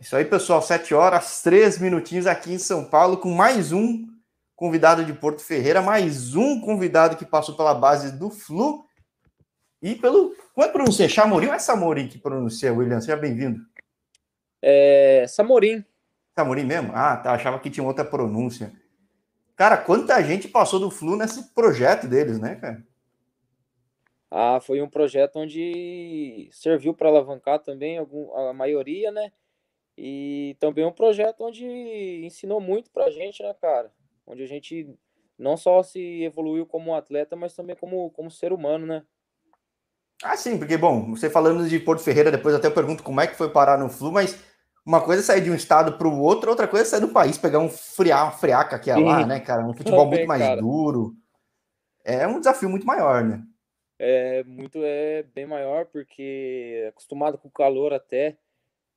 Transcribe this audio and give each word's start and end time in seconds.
Isso 0.00 0.14
aí, 0.14 0.24
pessoal. 0.24 0.62
Sete 0.62 0.94
horas, 0.94 1.42
três 1.42 1.78
minutinhos 1.78 2.26
aqui 2.26 2.52
em 2.52 2.58
São 2.58 2.84
Paulo, 2.84 3.16
com 3.16 3.30
mais 3.30 3.72
um 3.72 4.06
convidado 4.54 5.04
de 5.04 5.12
Porto 5.12 5.42
Ferreira, 5.42 5.82
mais 5.82 6.36
um 6.36 6.60
convidado 6.60 7.16
que 7.16 7.26
passou 7.26 7.56
pela 7.56 7.74
base 7.74 8.16
do 8.16 8.30
Flu 8.30 8.84
e 9.82 9.96
pelo. 9.96 10.34
Como 10.54 10.64
é 10.64 10.66
que 10.66 10.72
pronuncia? 10.72 11.08
Chamorim 11.08 11.48
ou 11.48 11.54
é 11.54 11.58
Samorim 11.58 12.08
que 12.08 12.18
pronuncia, 12.18 12.72
William? 12.72 13.00
Seja 13.00 13.16
bem-vindo. 13.16 13.60
É. 14.62 15.24
Samorim. 15.28 15.84
Samorim 16.36 16.64
mesmo? 16.64 16.92
Ah, 16.94 17.16
tá. 17.16 17.32
Achava 17.32 17.58
que 17.58 17.70
tinha 17.70 17.84
outra 17.84 18.04
pronúncia. 18.04 18.72
Cara, 19.56 19.76
quanta 19.76 20.22
gente 20.22 20.46
passou 20.46 20.78
do 20.78 20.90
Flu 20.90 21.16
nesse 21.16 21.52
projeto 21.52 22.06
deles, 22.06 22.38
né, 22.38 22.54
cara? 22.54 22.86
Ah, 24.30 24.60
foi 24.60 24.80
um 24.80 24.88
projeto 24.88 25.40
onde 25.40 26.48
serviu 26.52 26.94
para 26.94 27.08
alavancar 27.08 27.58
também 27.58 27.98
algum, 27.98 28.32
a 28.36 28.52
maioria, 28.52 29.10
né? 29.10 29.32
E 30.00 30.56
também 30.60 30.84
um 30.84 30.92
projeto 30.92 31.40
onde 31.40 31.66
ensinou 32.24 32.60
muito 32.60 32.88
pra 32.92 33.10
gente, 33.10 33.42
né, 33.42 33.52
cara? 33.60 33.92
Onde 34.24 34.44
a 34.44 34.46
gente 34.46 34.96
não 35.36 35.56
só 35.56 35.82
se 35.82 36.22
evoluiu 36.22 36.64
como 36.64 36.94
atleta, 36.94 37.34
mas 37.34 37.52
também 37.52 37.74
como, 37.74 38.08
como 38.12 38.30
ser 38.30 38.52
humano, 38.52 38.86
né? 38.86 39.02
Ah, 40.22 40.36
sim, 40.36 40.56
porque, 40.56 40.76
bom, 40.76 41.10
você 41.10 41.28
falando 41.28 41.68
de 41.68 41.80
Porto 41.80 42.00
Ferreira, 42.00 42.30
depois 42.30 42.54
até 42.54 42.68
eu 42.68 42.74
pergunto 42.74 43.02
como 43.02 43.20
é 43.20 43.26
que 43.26 43.34
foi 43.34 43.50
parar 43.50 43.76
no 43.76 43.88
Flu, 43.88 44.12
mas 44.12 44.40
uma 44.86 45.00
coisa 45.00 45.20
é 45.20 45.24
sair 45.24 45.40
de 45.40 45.50
um 45.50 45.54
estado 45.54 45.98
para 45.98 46.06
o 46.06 46.20
outro, 46.20 46.48
outra 46.48 46.68
coisa 46.68 46.86
é 46.86 46.88
sair 46.88 47.00
do 47.00 47.12
país, 47.12 47.36
pegar 47.36 47.58
um 47.58 47.68
friar, 47.68 48.26
uma 48.26 48.32
friaca 48.32 48.78
que 48.78 48.92
é 48.92 48.96
lá, 48.96 49.26
né, 49.26 49.40
cara? 49.40 49.66
Um 49.66 49.74
futebol 49.74 50.04
também, 50.04 50.20
muito 50.20 50.28
mais 50.28 50.42
cara. 50.42 50.60
duro. 50.60 51.16
É 52.04 52.24
um 52.24 52.38
desafio 52.38 52.70
muito 52.70 52.86
maior, 52.86 53.24
né? 53.24 53.42
É 53.98 54.44
muito, 54.44 54.78
é 54.84 55.24
bem 55.24 55.44
maior, 55.44 55.86
porque 55.86 56.86
acostumado 56.88 57.36
com 57.36 57.48
o 57.48 57.52
calor 57.52 57.92
até, 57.92 58.38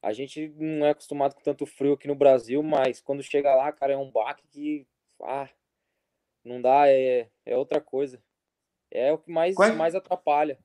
a 0.01 0.11
gente 0.13 0.49
não 0.57 0.85
é 0.85 0.91
acostumado 0.91 1.35
com 1.35 1.41
tanto 1.41 1.65
frio 1.65 1.93
aqui 1.93 2.07
no 2.07 2.15
Brasil, 2.15 2.63
mas 2.63 2.99
quando 2.99 3.21
chega 3.21 3.53
lá, 3.53 3.71
cara, 3.71 3.93
é 3.93 3.97
um 3.97 4.09
baque 4.09 4.47
que 4.47 4.87
ah, 5.21 5.47
não 6.43 6.61
dá, 6.61 6.87
é, 6.87 7.29
é 7.45 7.55
outra 7.55 7.79
coisa. 7.79 8.21
É 8.89 9.13
o 9.13 9.17
que 9.17 9.31
mais, 9.31 9.55
mais 9.55 9.95
atrapalha. 9.95 10.57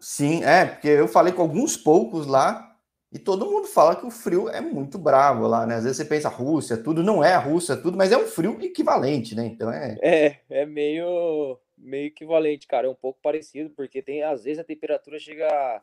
Sim, 0.00 0.42
é, 0.42 0.64
porque 0.66 0.88
eu 0.88 1.06
falei 1.06 1.32
com 1.32 1.42
alguns 1.42 1.76
poucos 1.76 2.26
lá 2.26 2.74
e 3.12 3.18
todo 3.18 3.46
mundo 3.46 3.68
fala 3.68 3.94
que 3.94 4.04
o 4.04 4.10
frio 4.10 4.48
é 4.48 4.60
muito 4.60 4.98
bravo 4.98 5.46
lá, 5.46 5.64
né? 5.66 5.76
Às 5.76 5.84
vezes 5.84 5.98
você 5.98 6.04
pensa 6.04 6.28
Rússia, 6.28 6.76
tudo 6.76 7.02
não 7.02 7.22
é 7.22 7.34
a 7.34 7.38
Rússia, 7.38 7.76
tudo, 7.76 7.96
mas 7.96 8.10
é 8.10 8.16
um 8.16 8.26
frio 8.26 8.58
equivalente, 8.60 9.36
né? 9.36 9.46
Então 9.46 9.70
é. 9.70 9.96
É, 10.02 10.40
é 10.50 10.66
meio, 10.66 11.58
meio 11.78 12.06
equivalente, 12.06 12.66
cara. 12.66 12.88
É 12.88 12.90
um 12.90 12.94
pouco 12.94 13.20
parecido, 13.22 13.70
porque 13.70 14.02
tem 14.02 14.24
às 14.24 14.42
vezes 14.42 14.58
a 14.58 14.64
temperatura 14.64 15.18
chega 15.18 15.80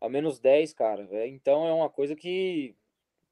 a 0.00 0.08
menos 0.08 0.38
10, 0.38 0.72
cara. 0.72 1.06
É, 1.10 1.28
então 1.28 1.66
é 1.66 1.72
uma 1.72 1.90
coisa 1.90 2.16
que 2.16 2.74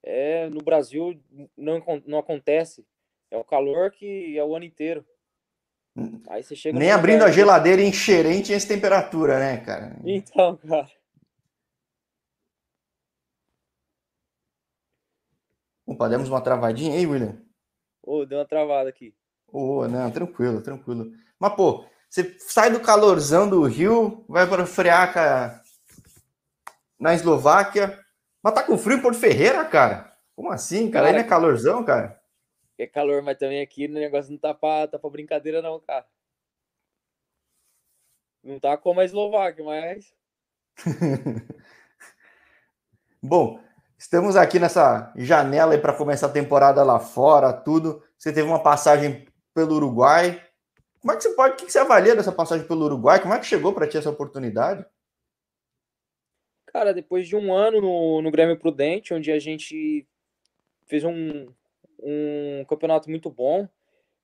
é, 0.02 0.48
no 0.50 0.62
Brasil 0.62 1.18
não, 1.56 1.82
não 2.06 2.18
acontece. 2.18 2.86
É 3.30 3.36
o 3.36 3.44
calor 3.44 3.90
que 3.90 4.36
é 4.36 4.44
o 4.44 4.54
ano 4.54 4.64
inteiro. 4.64 5.04
Hum. 5.96 6.22
Aí 6.28 6.42
você 6.42 6.54
chega 6.54 6.78
Nem 6.78 6.90
abrindo 6.90 7.20
lugar, 7.20 7.30
a 7.30 7.32
geladeira 7.32 7.82
encherente 7.82 8.52
essa 8.52 8.68
temperatura, 8.68 9.38
né, 9.38 9.58
cara? 9.58 9.96
Então, 10.04 10.56
cara. 10.56 10.88
Opa, 15.86 16.08
demos 16.08 16.28
uma 16.28 16.40
travadinha 16.40 16.94
aí, 16.94 17.06
William? 17.06 17.40
Ô, 18.02 18.18
oh, 18.18 18.26
deu 18.26 18.38
uma 18.38 18.44
travada 18.44 18.90
aqui. 18.90 19.14
Ô, 19.50 19.78
oh, 19.78 19.88
não, 19.88 20.10
tranquilo, 20.10 20.62
tranquilo. 20.62 21.10
Mas, 21.38 21.54
pô, 21.54 21.84
você 22.08 22.36
sai 22.38 22.70
do 22.70 22.80
calorzão 22.80 23.48
do 23.48 23.64
Rio, 23.64 24.24
vai 24.28 24.46
para 24.46 24.66
Friaca 24.66 25.62
na 26.98 27.14
Eslováquia. 27.14 27.98
Mas 28.42 28.54
tá 28.54 28.62
com 28.62 28.78
frio 28.78 28.98
em 28.98 29.02
Porto 29.02 29.18
Ferreira, 29.18 29.64
cara? 29.64 30.12
Como 30.34 30.50
assim, 30.50 30.90
cara? 30.90 31.06
cara 31.06 31.08
Aí 31.08 31.12
não 31.12 31.26
é 31.26 31.28
calorzão, 31.28 31.84
cara? 31.84 32.20
É 32.78 32.86
calor, 32.86 33.22
mas 33.22 33.36
também 33.36 33.60
aqui 33.60 33.86
o 33.86 33.92
negócio 33.92 34.30
não 34.30 34.38
tá 34.38 34.54
pra, 34.54 34.86
tá 34.86 34.98
pra 34.98 35.10
brincadeira, 35.10 35.60
não, 35.60 35.80
cara. 35.80 36.06
Não 38.42 38.60
tá 38.60 38.76
como 38.76 39.00
a 39.00 39.04
Eslováquia, 39.04 39.64
mas. 39.64 40.14
Bom, 43.20 43.60
estamos 43.98 44.36
aqui 44.36 44.60
nessa 44.60 45.12
janela 45.16 45.76
para 45.76 45.92
começar 45.92 46.28
a 46.28 46.32
temporada 46.32 46.84
lá 46.84 47.00
fora, 47.00 47.52
tudo. 47.52 48.00
Você 48.16 48.32
teve 48.32 48.48
uma 48.48 48.62
passagem 48.62 49.26
pelo 49.52 49.74
Uruguai. 49.74 50.40
Como 51.00 51.12
é 51.12 51.16
que 51.16 51.22
você 51.24 51.30
pode, 51.30 51.54
o 51.54 51.56
que 51.56 51.72
você 51.72 51.80
avalia 51.80 52.14
dessa 52.14 52.30
passagem 52.30 52.66
pelo 52.66 52.84
Uruguai? 52.84 53.20
Como 53.20 53.34
é 53.34 53.40
que 53.40 53.46
chegou 53.46 53.72
para 53.72 53.88
ti 53.88 53.98
essa 53.98 54.10
oportunidade? 54.10 54.86
Cara, 56.72 56.92
depois 56.92 57.26
de 57.26 57.34
um 57.34 57.52
ano 57.52 57.80
no, 57.80 58.20
no 58.20 58.30
Grêmio 58.30 58.58
Prudente, 58.58 59.14
onde 59.14 59.32
a 59.32 59.38
gente 59.38 60.06
fez 60.86 61.02
um, 61.02 61.46
um 61.98 62.64
campeonato 62.68 63.08
muito 63.08 63.30
bom, 63.30 63.66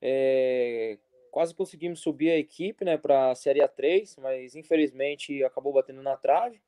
é, 0.00 0.98
quase 1.30 1.54
conseguimos 1.54 2.00
subir 2.00 2.30
a 2.30 2.36
equipe 2.36 2.84
né, 2.84 2.98
para 2.98 3.30
a 3.30 3.34
Série 3.34 3.60
A3, 3.60 4.20
mas 4.20 4.54
infelizmente 4.54 5.42
acabou 5.42 5.72
batendo 5.72 6.02
na 6.02 6.18
trave. 6.18 6.60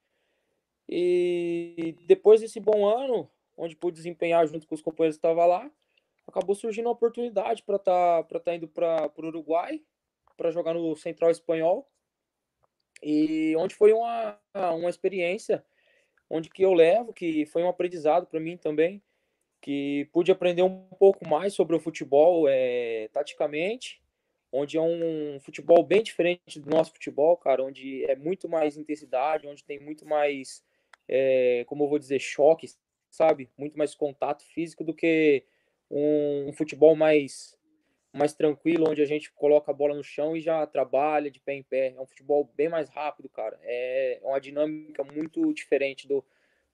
E 0.89 1.95
depois 2.07 2.41
desse 2.41 2.59
bom 2.59 2.87
ano, 2.87 3.29
onde 3.55 3.77
pude 3.77 3.97
desempenhar 3.97 4.47
junto 4.47 4.67
com 4.67 4.75
os 4.75 4.83
companheiros 4.83 5.17
que 5.17 5.27
estavam 5.27 5.47
lá, 5.47 5.71
acabou 6.27 6.55
surgindo 6.55 6.87
uma 6.87 6.93
oportunidade 6.93 7.63
para 7.63 7.77
estar 7.77 8.23
tá, 8.23 8.41
tá 8.41 8.55
indo 8.55 8.67
para 8.67 9.11
o 9.15 9.27
Uruguai, 9.27 9.83
para 10.39 10.51
jogar 10.51 10.73
no 10.73 10.97
Central 10.97 11.31
Espanhol 11.31 11.87
e 13.03 13.55
onde 13.57 13.75
foi 13.75 13.93
uma, 13.93 14.39
uma 14.55 14.91
experiência 14.91 15.65
onde 16.29 16.49
que 16.51 16.63
eu 16.63 16.73
levo, 16.73 17.13
que 17.13 17.47
foi 17.47 17.63
um 17.63 17.69
aprendizado 17.69 18.27
para 18.27 18.41
mim 18.41 18.57
também, 18.57 19.03
que 19.61 20.09
pude 20.13 20.31
aprender 20.31 20.63
um 20.63 20.87
pouco 20.99 21.29
mais 21.29 21.55
sobre 21.55 21.77
o 21.77 21.81
futebol 21.81 22.47
é, 22.49 23.09
taticamente, 23.13 24.03
onde 24.53 24.77
é 24.77 24.81
um 24.81 25.39
futebol 25.41 25.83
bem 25.83 26.03
diferente 26.03 26.61
do 26.61 26.71
nosso 26.71 26.93
futebol, 26.93 27.37
cara, 27.37 27.63
onde 27.63 28.05
é 28.05 28.17
muito 28.17 28.49
mais 28.49 28.77
intensidade, 28.77 29.47
onde 29.47 29.65
tem 29.65 29.79
muito 29.79 30.07
mais, 30.07 30.65
é, 31.09 31.65
como 31.67 31.85
eu 31.85 31.89
vou 31.89 31.99
dizer, 31.99 32.21
choque, 32.21 32.69
sabe? 33.11 33.51
Muito 33.57 33.77
mais 33.77 33.95
contato 33.95 34.45
físico 34.45 34.85
do 34.85 34.95
que 34.95 35.45
um, 35.91 36.49
um 36.49 36.53
futebol 36.53 36.95
mais 36.97 37.56
mais 38.17 38.33
tranquilo, 38.33 38.89
onde 38.89 39.03
a 39.03 39.07
gente 39.07 39.33
coloca 39.33 39.71
a 39.71 39.75
bola 39.75 39.95
no 39.95 40.03
chão 40.03 40.37
e 40.37 40.41
já 40.41 40.67
trabalha 40.67 41.31
de 41.31 41.41
pé 41.41 41.55
em 41.55 41.63
pé. 41.63 41.95
É 41.97 42.01
um 42.01 42.07
futebol 42.07 42.51
bem 42.57 42.69
mais 42.69 42.89
rápido, 42.89 43.29
cara. 43.29 43.59
É 43.63 44.21
uma 44.23 44.41
dinâmica 44.41 45.05
muito 45.05 45.53
diferente 45.53 46.09
do, 46.09 46.25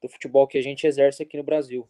do 0.01 0.09
futebol 0.09 0.47
que 0.47 0.59
a 0.59 0.63
gente 0.63 0.87
exerce 0.87 1.23
aqui 1.23 1.37
no 1.37 1.43
Brasil. 1.43 1.89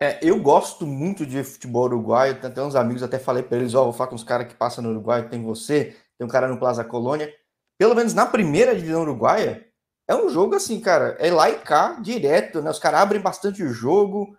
É, 0.00 0.18
eu 0.22 0.38
gosto 0.40 0.86
muito 0.86 1.24
de 1.24 1.42
futebol 1.42 1.84
uruguaio, 1.84 2.38
tem 2.38 2.50
até 2.50 2.62
uns 2.62 2.76
amigos, 2.76 3.02
até 3.02 3.18
falei 3.18 3.42
para 3.42 3.56
eles, 3.56 3.74
ó, 3.74 3.80
oh, 3.80 3.84
vou 3.84 3.92
falar 3.94 4.10
com 4.10 4.16
os 4.16 4.24
caras 4.24 4.46
que 4.46 4.54
passam 4.54 4.84
no 4.84 4.90
Uruguai, 4.90 5.26
tem 5.26 5.42
você, 5.42 5.96
tem 6.18 6.26
um 6.26 6.28
cara 6.28 6.48
no 6.48 6.58
Plaza 6.58 6.84
Colônia. 6.84 7.32
Pelo 7.78 7.94
menos 7.94 8.12
na 8.12 8.26
primeira 8.26 8.74
divisão 8.74 9.02
uruguaia, 9.02 9.66
é 10.06 10.14
um 10.14 10.28
jogo 10.28 10.54
assim, 10.54 10.80
cara, 10.80 11.16
é 11.18 11.30
lá 11.30 11.48
e 11.50 11.58
cá, 11.58 11.94
direto, 11.94 12.60
né? 12.60 12.70
Os 12.70 12.78
caras 12.78 13.00
abrem 13.00 13.20
bastante 13.20 13.62
o 13.62 13.72
jogo. 13.72 14.36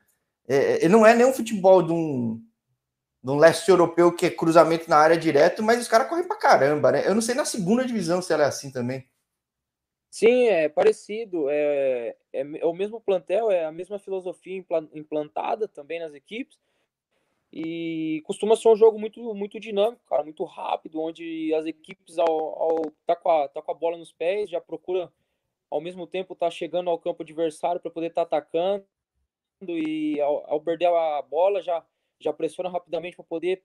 É, 0.47 0.85
é 0.85 0.89
não 0.89 1.06
é 1.06 1.13
nem 1.16 1.25
um 1.25 1.33
futebol 1.33 1.81
de 1.83 1.91
um, 1.91 2.41
um 3.23 3.38
leste 3.38 3.69
europeu 3.69 4.16
que 4.16 4.25
é 4.25 4.29
cruzamento 4.29 4.89
na 4.89 4.97
área 4.97 5.17
direto, 5.17 5.61
mas 5.63 5.81
os 5.81 5.88
caras 5.88 6.07
correm 6.07 6.28
pra 6.28 6.38
caramba, 6.38 6.91
né? 6.91 7.07
Eu 7.07 7.16
não 7.16 7.22
sei 7.22 7.35
na 7.35 7.45
segunda 7.45 7.85
divisão 7.85 8.22
se 8.22 8.31
ela 8.31 8.44
é 8.44 8.47
assim 8.47 8.72
também. 8.72 9.07
Sim, 10.09 10.47
é 10.47 10.69
parecido. 10.69 11.50
É, 11.50 12.16
é, 12.33 12.41
é 12.59 12.66
o 12.66 12.73
mesmo 12.73 13.01
plantel, 13.01 13.51
é 13.51 13.66
a 13.66 13.72
mesma 13.72 14.00
filosofia 14.00 14.63
implantada 14.94 15.67
também 15.67 16.00
nas 16.00 16.13
equipes. 16.13 16.57
E 17.51 18.22
costuma 18.25 18.56
ser 18.56 18.69
um 18.69 18.75
jogo 18.75 19.00
muito, 19.00 19.33
muito 19.33 19.59
dinâmico, 19.59 20.03
cara, 20.06 20.23
muito 20.23 20.44
rápido, 20.44 21.01
onde 21.01 21.53
as 21.53 21.66
equipes, 21.66 22.17
ao, 22.17 22.27
ao 22.27 22.91
tá, 23.06 23.16
com 23.16 23.31
a, 23.31 23.47
tá 23.47 23.61
com 23.61 23.72
a 23.72 23.75
bola 23.75 23.97
nos 23.97 24.11
pés, 24.11 24.50
já 24.50 24.59
procura 24.59 25.11
ao 25.69 25.81
mesmo 25.81 26.07
tempo 26.07 26.35
tá 26.35 26.50
chegando 26.50 26.89
ao 26.89 27.00
campo 27.00 27.23
adversário 27.23 27.79
para 27.81 27.91
poder 27.91 28.07
estar 28.07 28.25
tá 28.25 28.38
atacando. 28.38 28.85
E 29.62 30.19
ao, 30.21 30.51
ao 30.51 30.62
perder 30.62 30.88
a 30.88 31.21
bola, 31.21 31.62
já 31.62 31.83
já 32.19 32.34
pressiona 32.34 32.69
rapidamente 32.69 33.16
para 33.16 33.25
poder 33.25 33.64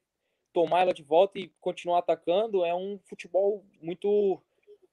tomar 0.53 0.83
ela 0.83 0.93
de 0.93 1.03
volta 1.03 1.39
e 1.39 1.51
continuar 1.61 1.99
atacando. 1.99 2.65
É 2.65 2.75
um 2.75 2.99
futebol 3.05 3.65
muito 3.81 4.43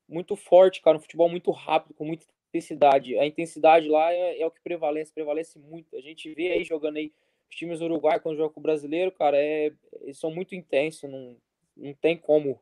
muito 0.08 0.36
forte, 0.36 0.82
cara, 0.82 0.98
um 0.98 1.02
futebol 1.02 1.30
muito 1.30 1.52
rápido, 1.52 1.94
com 1.94 2.04
muita 2.04 2.26
intensidade. 2.50 3.18
A 3.20 3.28
intensidade 3.28 3.88
lá 3.88 4.12
é, 4.12 4.42
é 4.42 4.46
o 4.46 4.50
que 4.50 4.60
prevalece, 4.62 5.14
prevalece 5.14 5.60
muito. 5.60 5.96
A 5.96 6.02
gente 6.02 6.34
vê 6.34 6.52
aí 6.52 6.64
jogando 6.64 6.98
aí 6.98 7.14
os 7.48 7.56
times 7.56 7.80
uruguaios 7.80 8.24
quando 8.24 8.38
jogam 8.38 8.54
com 8.54 8.60
o 8.60 8.64
brasileiro, 8.64 9.12
cara, 9.12 9.38
é, 9.38 9.72
eles 10.02 10.18
são 10.18 10.34
muito 10.34 10.56
intensos, 10.56 11.10
não, 11.10 11.38
não 11.78 11.94
tem 11.94 12.18
como 12.18 12.60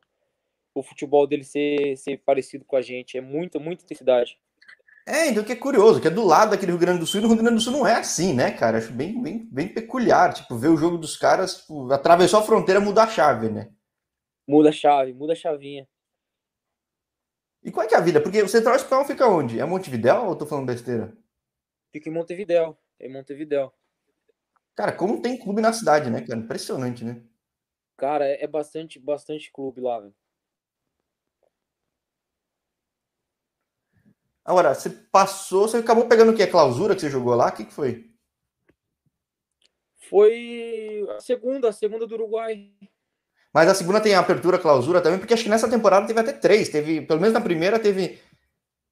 o 0.74 0.82
futebol 0.82 1.26
dele 1.26 1.44
ser, 1.44 1.96
ser 1.96 2.18
parecido 2.18 2.64
com 2.64 2.76
a 2.76 2.82
gente. 2.82 3.16
É 3.16 3.20
muita, 3.20 3.58
muita 3.58 3.82
intensidade. 3.82 4.38
É, 5.10 5.28
então 5.28 5.42
que 5.42 5.52
é 5.52 5.56
curioso, 5.56 6.02
que 6.02 6.06
é 6.06 6.10
do 6.10 6.22
lado 6.22 6.50
daquele 6.50 6.72
Rio 6.72 6.80
Grande 6.80 7.00
do 7.00 7.06
Sul, 7.06 7.20
e 7.20 7.22
no 7.22 7.30
Rio 7.30 7.38
Grande 7.38 7.54
do 7.54 7.60
Sul 7.62 7.72
não 7.72 7.86
é 7.86 7.94
assim, 7.94 8.34
né, 8.34 8.50
cara? 8.50 8.76
Acho 8.76 8.92
bem, 8.92 9.22
bem, 9.22 9.48
bem 9.50 9.66
peculiar, 9.66 10.34
tipo, 10.34 10.54
ver 10.54 10.68
o 10.68 10.76
jogo 10.76 10.98
dos 10.98 11.16
caras, 11.16 11.62
tipo, 11.62 11.90
atravessou 11.90 12.40
a 12.40 12.42
fronteira, 12.42 12.78
muda 12.78 13.04
a 13.04 13.06
chave, 13.06 13.48
né? 13.48 13.72
Muda 14.46 14.68
a 14.68 14.72
chave, 14.72 15.14
muda 15.14 15.32
a 15.32 15.36
chavinha. 15.36 15.88
E 17.64 17.70
qual 17.70 17.86
é 17.86 17.88
que 17.88 17.94
é 17.94 17.98
a 17.98 18.02
vida? 18.02 18.20
Porque 18.20 18.42
o 18.42 18.48
Central 18.48 18.76
Espanhol 18.76 19.06
fica 19.06 19.26
onde? 19.26 19.58
É 19.58 19.64
Montevidéu 19.64 20.24
ou 20.24 20.30
eu 20.32 20.36
tô 20.36 20.44
falando 20.44 20.66
besteira? 20.66 21.16
Fica 21.90 22.10
em 22.10 22.12
Montevidéu, 22.12 22.76
é 23.00 23.06
em 23.06 23.12
Montevidéu. 23.12 23.72
Cara, 24.76 24.92
como 24.92 25.22
tem 25.22 25.38
clube 25.38 25.62
na 25.62 25.72
cidade, 25.72 26.10
né, 26.10 26.20
cara? 26.20 26.38
Impressionante, 26.38 27.02
né? 27.02 27.22
Cara, 27.96 28.26
é 28.26 28.46
bastante, 28.46 28.98
bastante 28.98 29.50
clube 29.50 29.80
lá, 29.80 30.00
velho. 30.00 30.14
Agora, 34.48 34.74
você 34.74 34.88
passou, 34.88 35.68
você 35.68 35.76
acabou 35.76 36.08
pegando 36.08 36.32
o 36.32 36.34
que? 36.34 36.42
A 36.42 36.50
clausura 36.50 36.94
que 36.94 37.02
você 37.02 37.10
jogou 37.10 37.34
lá? 37.34 37.48
O 37.48 37.52
que, 37.52 37.66
que 37.66 37.74
foi? 37.74 38.10
Foi 40.08 41.06
a 41.10 41.20
segunda, 41.20 41.68
a 41.68 41.72
segunda 41.72 42.06
do 42.06 42.14
Uruguai. 42.14 42.72
Mas 43.52 43.68
a 43.68 43.74
segunda 43.74 44.00
tem 44.00 44.14
a 44.14 44.20
abertura, 44.20 44.56
a 44.56 44.60
clausura 44.60 45.02
também, 45.02 45.18
porque 45.18 45.34
acho 45.34 45.42
que 45.42 45.50
nessa 45.50 45.68
temporada 45.68 46.06
teve 46.06 46.18
até 46.18 46.32
três. 46.32 46.70
Teve, 46.70 47.02
pelo 47.02 47.20
menos 47.20 47.34
na 47.34 47.42
primeira, 47.42 47.78
teve, 47.78 48.22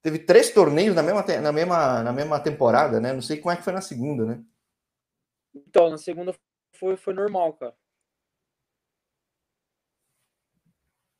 teve 0.03 0.19
três 0.19 0.51
torneios 0.51 0.93
na 0.95 1.01
mesma, 1.01 1.25
na, 1.41 1.51
mesma, 1.51 2.03
na 2.03 2.13
mesma 2.13 2.39
temporada, 2.39 2.99
né? 2.99 3.11
Não 3.11 3.21
sei 3.23 3.37
como 3.39 3.51
é 3.51 3.57
que 3.57 3.63
foi 3.63 3.73
na 3.73 3.81
segunda, 3.81 4.25
né? 4.27 4.43
Então, 5.55 5.89
na 5.89 5.97
segunda 5.97 6.35
foi, 6.73 6.95
foi 6.97 7.15
normal, 7.15 7.53
cara. 7.53 7.75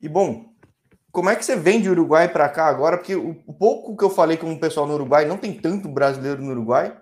E 0.00 0.08
bom, 0.08 0.54
como 1.10 1.30
é 1.30 1.36
que 1.36 1.44
você 1.44 1.56
vem 1.56 1.80
de 1.80 1.88
Uruguai 1.88 2.30
para 2.30 2.48
cá 2.48 2.66
agora? 2.66 2.98
Porque 2.98 3.16
o, 3.16 3.34
pouco 3.54 3.96
que 3.96 4.04
eu 4.04 4.10
falei 4.10 4.36
com 4.36 4.52
o 4.52 4.60
pessoal 4.60 4.86
no 4.86 4.94
Uruguai, 4.94 5.24
não 5.24 5.38
tem 5.38 5.58
tanto 5.58 5.88
brasileiro 5.88 6.42
no 6.42 6.50
Uruguai. 6.50 7.00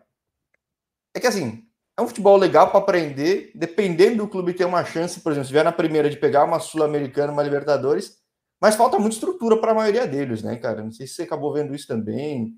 É 1.15 1.21
que 1.21 1.27
assim, 1.27 1.67
é 1.97 2.03
um 2.03 2.07
futebol 2.07 2.37
legal 2.37 2.71
para 2.71 2.79
aprender, 2.79 3.51
dependendo 3.55 4.19
do 4.19 4.29
clube 4.29 4.55
ter 4.55 4.65
uma 4.65 4.85
chance, 4.85 5.21
por 5.21 5.33
exemplo, 5.33 5.47
se 5.47 5.53
vier 5.53 5.65
na 5.65 5.73
primeira 5.73 6.09
de 6.09 6.17
pegar 6.17 6.45
uma 6.45 6.61
Sul-Americana, 6.61 7.33
uma 7.33 7.43
Libertadores, 7.43 8.23
mas 8.61 8.77
falta 8.77 8.99
muita 8.99 9.15
estrutura 9.15 9.59
para 9.59 9.73
a 9.73 9.75
maioria 9.75 10.07
deles, 10.07 10.43
né, 10.43 10.57
cara? 10.57 10.83
Não 10.83 10.91
sei 10.91 11.07
se 11.07 11.15
você 11.15 11.23
acabou 11.23 11.53
vendo 11.53 11.75
isso 11.75 11.87
também. 11.87 12.55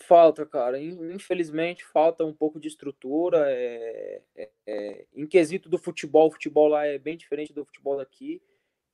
Falta, 0.00 0.46
cara. 0.46 0.80
Infelizmente, 0.80 1.84
falta 1.84 2.24
um 2.24 2.32
pouco 2.32 2.58
de 2.58 2.68
estrutura. 2.68 3.44
É, 3.50 4.22
é, 4.34 4.50
é, 4.66 5.06
em 5.14 5.26
quesito 5.26 5.68
do 5.68 5.76
futebol, 5.76 6.28
o 6.28 6.30
futebol 6.30 6.68
lá 6.68 6.86
é 6.86 6.98
bem 6.98 7.16
diferente 7.16 7.52
do 7.52 7.64
futebol 7.64 7.98
daqui. 7.98 8.40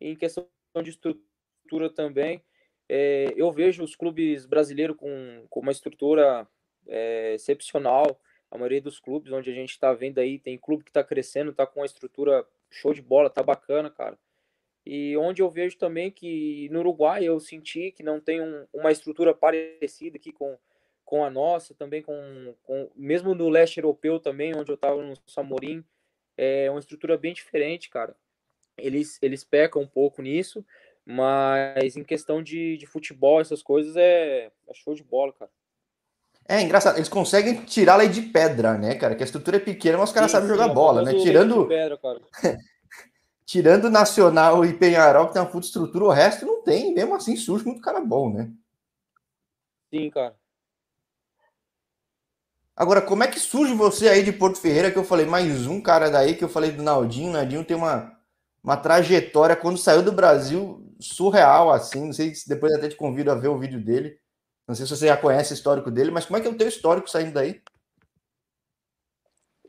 Em 0.00 0.16
questão 0.16 0.48
de 0.82 0.90
estrutura 0.90 1.90
também, 1.90 2.42
é, 2.88 3.32
eu 3.36 3.50
vejo 3.50 3.82
os 3.82 3.96
clubes 3.96 4.46
brasileiros 4.46 4.96
com, 4.96 5.46
com 5.48 5.60
uma 5.60 5.72
estrutura 5.72 6.46
é, 6.86 7.34
excepcional. 7.34 8.20
A 8.50 8.58
maioria 8.58 8.80
dos 8.80 9.00
clubes 9.00 9.32
onde 9.32 9.50
a 9.50 9.54
gente 9.54 9.70
está 9.70 9.92
vendo 9.92 10.18
aí, 10.18 10.38
tem 10.38 10.58
clube 10.58 10.84
que 10.84 10.90
está 10.90 11.02
crescendo, 11.02 11.50
está 11.50 11.66
com 11.66 11.80
uma 11.80 11.86
estrutura 11.86 12.46
show 12.70 12.92
de 12.92 13.02
bola, 13.02 13.30
tá 13.30 13.42
bacana, 13.42 13.90
cara. 13.90 14.18
E 14.86 15.16
onde 15.16 15.40
eu 15.40 15.48
vejo 15.50 15.78
também 15.78 16.10
que 16.10 16.68
no 16.70 16.80
Uruguai 16.80 17.24
eu 17.24 17.40
senti 17.40 17.90
que 17.90 18.02
não 18.02 18.20
tem 18.20 18.40
um, 18.42 18.66
uma 18.72 18.92
estrutura 18.92 19.34
parecida 19.34 20.18
aqui 20.18 20.30
com, 20.30 20.58
com 21.04 21.24
a 21.24 21.30
nossa, 21.30 21.74
também 21.74 22.02
com, 22.02 22.54
com 22.62 22.90
mesmo 22.94 23.34
no 23.34 23.48
leste 23.48 23.78
europeu 23.78 24.20
também, 24.20 24.54
onde 24.54 24.70
eu 24.70 24.74
estava 24.74 25.02
no 25.02 25.14
Samorim, 25.26 25.82
é 26.36 26.70
uma 26.70 26.80
estrutura 26.80 27.16
bem 27.16 27.32
diferente, 27.32 27.88
cara 27.88 28.14
eles, 28.76 29.18
eles 29.22 29.44
pecam 29.44 29.82
um 29.82 29.86
pouco 29.86 30.22
nisso, 30.22 30.64
mas 31.04 31.96
em 31.96 32.04
questão 32.04 32.42
de, 32.42 32.76
de 32.76 32.86
futebol, 32.86 33.40
essas 33.40 33.62
coisas, 33.62 33.96
é, 33.96 34.50
é 34.68 34.74
show 34.74 34.94
de 34.94 35.02
bola, 35.02 35.32
cara. 35.32 35.50
É 36.46 36.60
engraçado, 36.60 36.96
eles 36.96 37.08
conseguem 37.08 37.64
tirar 37.64 37.96
lei 37.96 38.08
de 38.08 38.20
pedra, 38.20 38.76
né, 38.76 38.94
cara? 38.96 39.14
Que 39.14 39.22
a 39.22 39.26
estrutura 39.26 39.56
é 39.56 39.60
pequena, 39.60 39.96
mas 39.96 40.10
os 40.10 40.14
caras 40.14 40.30
sabem 40.30 40.48
jogar 40.48 40.68
bola, 40.68 41.02
né? 41.02 41.14
Tirando. 41.14 41.66
Pedra, 41.66 41.98
Tirando 43.46 43.90
Nacional 43.90 44.64
e 44.64 44.72
Penharol, 44.72 45.26
que 45.26 45.34
tem 45.34 45.42
uma 45.42 45.50
puta 45.50 45.66
estrutura, 45.66 46.04
o 46.04 46.10
resto 46.10 46.46
não 46.46 46.62
tem, 46.62 46.94
mesmo 46.94 47.14
assim 47.14 47.36
surge 47.36 47.64
muito 47.64 47.80
cara 47.80 48.00
bom, 48.00 48.32
né? 48.32 48.50
Sim, 49.90 50.10
cara. 50.10 50.34
Agora, 52.76 53.00
como 53.00 53.22
é 53.22 53.28
que 53.28 53.38
surge 53.38 53.72
você 53.72 54.08
aí 54.08 54.22
de 54.24 54.32
Porto 54.32 54.58
Ferreira, 54.58 54.90
que 54.90 54.98
eu 54.98 55.04
falei, 55.04 55.24
mais 55.26 55.66
um 55.66 55.80
cara 55.80 56.10
daí, 56.10 56.34
que 56.34 56.42
eu 56.42 56.48
falei 56.48 56.72
do 56.72 56.82
Naldinho, 56.82 57.30
o 57.30 57.32
Naldinho 57.32 57.64
tem 57.64 57.76
uma, 57.76 58.18
uma 58.64 58.78
trajetória 58.78 59.54
quando 59.54 59.76
saiu 59.76 60.02
do 60.02 60.10
Brasil 60.10 60.82
surreal, 60.98 61.70
assim. 61.70 62.06
Não 62.06 62.12
sei 62.14 62.34
se 62.34 62.48
depois 62.48 62.72
até 62.72 62.88
te 62.88 62.96
convido 62.96 63.30
a 63.30 63.34
ver 63.34 63.48
o 63.48 63.58
vídeo 63.58 63.78
dele. 63.78 64.18
Não 64.66 64.74
sei 64.74 64.86
se 64.86 64.96
você 64.96 65.06
já 65.06 65.16
conhece 65.18 65.52
o 65.52 65.54
histórico 65.54 65.90
dele, 65.90 66.10
mas 66.10 66.24
como 66.24 66.38
é 66.38 66.40
que 66.40 66.48
é 66.48 66.50
o 66.50 66.56
teu 66.56 66.66
histórico 66.66 67.10
saindo 67.10 67.34
daí? 67.34 67.62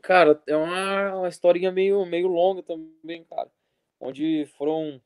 Cara, 0.00 0.40
é 0.46 0.56
uma, 0.56 1.16
uma 1.16 1.28
historinha 1.28 1.70
meio, 1.70 2.06
meio 2.06 2.26
longa 2.26 2.62
também, 2.62 3.22
cara. 3.24 3.50
Onde 4.00 4.46
foram. 4.56 5.02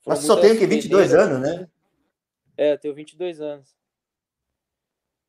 foram 0.00 0.16
mas 0.16 0.20
só 0.20 0.40
tem 0.40 0.56
que? 0.56 0.66
22 0.66 1.12
anos, 1.12 1.40
né? 1.40 1.68
É, 2.56 2.76
tenho 2.78 2.94
22 2.94 3.42
anos. 3.42 3.76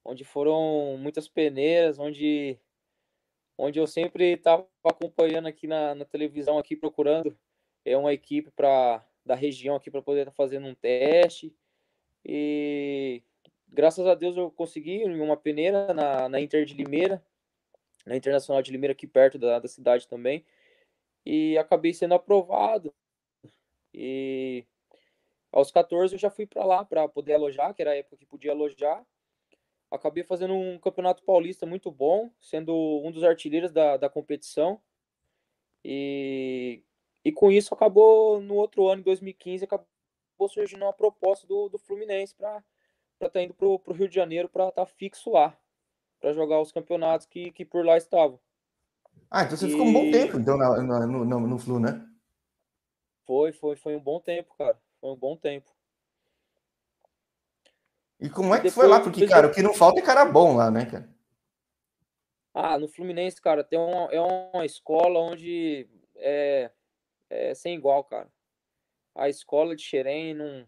Onde 0.05 0.23
foram 0.23 0.97
muitas 0.97 1.27
peneiras, 1.27 1.99
onde, 1.99 2.57
onde 3.57 3.79
eu 3.79 3.85
sempre 3.85 4.33
estava 4.33 4.65
acompanhando 4.85 5.47
aqui 5.47 5.67
na, 5.67 5.93
na 5.93 6.05
televisão, 6.05 6.57
aqui 6.57 6.75
procurando 6.75 7.37
é 7.85 7.97
uma 7.97 8.13
equipe 8.13 8.51
para 8.51 9.05
da 9.25 9.35
região 9.35 9.75
aqui 9.75 9.91
para 9.91 10.01
poder 10.01 10.21
estar 10.21 10.31
tá 10.31 10.35
fazendo 10.35 10.67
um 10.67 10.75
teste. 10.75 11.55
E 12.25 13.23
graças 13.67 14.05
a 14.05 14.15
Deus 14.15 14.35
eu 14.37 14.51
consegui 14.51 15.03
uma 15.05 15.37
peneira 15.37 15.93
na, 15.93 16.29
na 16.29 16.41
Inter 16.41 16.65
de 16.65 16.73
Limeira, 16.73 17.23
na 18.05 18.15
Internacional 18.15 18.61
de 18.61 18.71
Limeira, 18.71 18.93
aqui 18.93 19.07
perto 19.07 19.37
da, 19.37 19.59
da 19.59 19.67
cidade 19.67 20.07
também. 20.07 20.45
E 21.25 21.57
acabei 21.57 21.93
sendo 21.93 22.13
aprovado. 22.13 22.93
E 23.93 24.65
aos 25.51 25.71
14 25.71 26.15
eu 26.15 26.19
já 26.19 26.29
fui 26.29 26.45
para 26.45 26.65
lá 26.65 26.83
para 26.83 27.07
poder 27.07 27.33
alojar, 27.33 27.73
que 27.73 27.81
era 27.81 27.91
a 27.91 27.95
época 27.95 28.17
que 28.17 28.25
podia 28.25 28.51
alojar. 28.51 29.05
Acabei 29.89 30.23
fazendo 30.23 30.53
um 30.53 30.79
campeonato 30.79 31.21
paulista 31.23 31.65
muito 31.65 31.91
bom, 31.91 32.31
sendo 32.39 32.73
um 33.03 33.11
dos 33.11 33.23
artilheiros 33.23 33.71
da, 33.71 33.97
da 33.97 34.09
competição. 34.09 34.81
E 35.83 36.83
e 37.23 37.31
com 37.31 37.51
isso 37.51 37.73
acabou, 37.73 38.41
no 38.41 38.55
outro 38.55 38.87
ano, 38.87 39.01
em 39.01 39.03
2015, 39.03 39.65
acabou 39.65 39.87
surgindo 40.49 40.83
uma 40.83 40.93
proposta 40.93 41.45
do, 41.45 41.69
do 41.69 41.77
Fluminense 41.77 42.33
para 42.35 42.63
estar 43.13 43.29
tá 43.29 43.41
indo 43.41 43.53
para 43.53 43.67
o 43.67 43.93
Rio 43.93 44.09
de 44.09 44.15
Janeiro 44.15 44.49
para 44.49 44.69
estar 44.69 44.85
tá 44.85 44.91
fixo 44.91 45.31
lá, 45.31 45.55
para 46.19 46.33
jogar 46.33 46.59
os 46.59 46.71
campeonatos 46.71 47.27
que, 47.27 47.51
que 47.51 47.63
por 47.63 47.85
lá 47.85 47.97
estavam. 47.97 48.39
Ah, 49.29 49.43
então 49.43 49.55
você 49.55 49.67
e... 49.67 49.71
ficou 49.71 49.85
um 49.85 49.93
bom 49.93 50.11
tempo 50.11 50.39
então, 50.39 50.57
no, 50.57 51.07
no, 51.07 51.25
no, 51.25 51.39
no 51.47 51.59
Flu, 51.59 51.79
né? 51.79 52.05
Foi, 53.25 53.51
foi, 53.53 53.75
foi 53.75 53.95
um 53.95 53.99
bom 53.99 54.19
tempo, 54.19 54.53
cara. 54.57 54.77
Foi 54.99 55.09
um 55.11 55.15
bom 55.15 55.37
tempo. 55.37 55.71
E 58.19 58.29
como 58.29 58.53
é 58.53 58.59
que 58.59 58.69
foi 58.69 58.87
lá? 58.87 58.99
Porque, 58.99 59.27
cara, 59.27 59.47
o 59.47 59.51
que 59.51 59.63
não 59.63 59.73
falta 59.73 59.99
é 59.99 60.03
cara 60.03 60.25
bom 60.25 60.55
lá, 60.55 60.69
né, 60.69 60.85
cara? 60.85 61.09
Ah, 62.53 62.77
no 62.77 62.87
Fluminense, 62.87 63.41
cara, 63.41 63.63
tem 63.63 63.79
uma, 63.79 64.11
é 64.11 64.19
uma 64.19 64.65
escola 64.65 65.19
onde 65.19 65.87
é, 66.17 66.69
é 67.31 67.53
sem 67.53 67.75
igual, 67.75 68.03
cara. 68.03 68.27
A 69.15 69.29
escola 69.29 69.75
de 69.75 69.81
Xerém 69.81 70.33
não... 70.33 70.65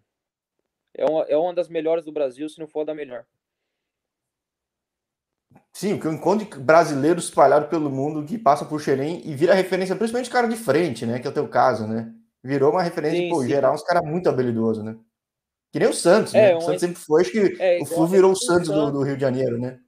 é, 0.94 1.06
uma, 1.06 1.24
é 1.24 1.38
uma 1.38 1.54
das 1.54 1.68
melhores 1.68 2.06
do 2.06 2.12
Brasil, 2.12 2.48
se 2.48 2.60
não 2.60 2.68
for 2.68 2.86
da 2.86 2.96
melhor. 2.96 3.26
Sim, 5.72 5.94
o 5.94 6.00
que 6.00 6.08
eu 6.08 6.14
encontro 6.14 6.46
de 6.46 6.60
brasileiros 6.60 7.26
espalhados 7.26 7.70
pelo 7.70 7.90
mundo 7.90 8.26
que 8.26 8.38
passam 8.38 8.68
por 8.68 8.80
Xerém 8.80 9.22
e 9.26 9.36
vira 9.36 9.54
referência, 9.54 9.96
principalmente 9.96 10.30
cara 10.30 10.48
de 10.48 10.56
frente, 10.56 11.06
né? 11.06 11.20
Que 11.20 11.28
é 11.28 11.30
o 11.30 11.34
teu 11.34 11.48
caso, 11.48 11.88
né? 11.88 12.14
Virou 12.44 12.72
uma 12.72 12.84
referência, 12.84 13.20
sim, 13.20 13.30
pô, 13.30 13.42
sim. 13.42 13.50
geral, 13.50 13.74
uns 13.74 13.84
caras 13.84 14.04
muito 14.04 14.30
habilidosos, 14.30 14.84
né? 14.84 14.98
Que 15.72 15.80
nem 15.80 15.90
o 15.90 15.94
Santos, 15.94 16.34
é, 16.36 16.50
né? 16.50 16.56
O 16.56 16.62
Santos 16.62 16.82
sempre 16.82 16.96
foi, 16.98 17.22
acho 17.22 17.32
que 17.32 17.58
é, 17.60 17.82
o 17.82 17.86
Flu 17.86 18.08
virou 18.08 18.32
o 18.32 18.36
Santos 18.36 18.70
do, 18.70 18.92
do 18.92 19.04
Rio 19.04 19.16
de 19.16 19.22
Janeiro, 19.22 19.60
né? 19.60 19.80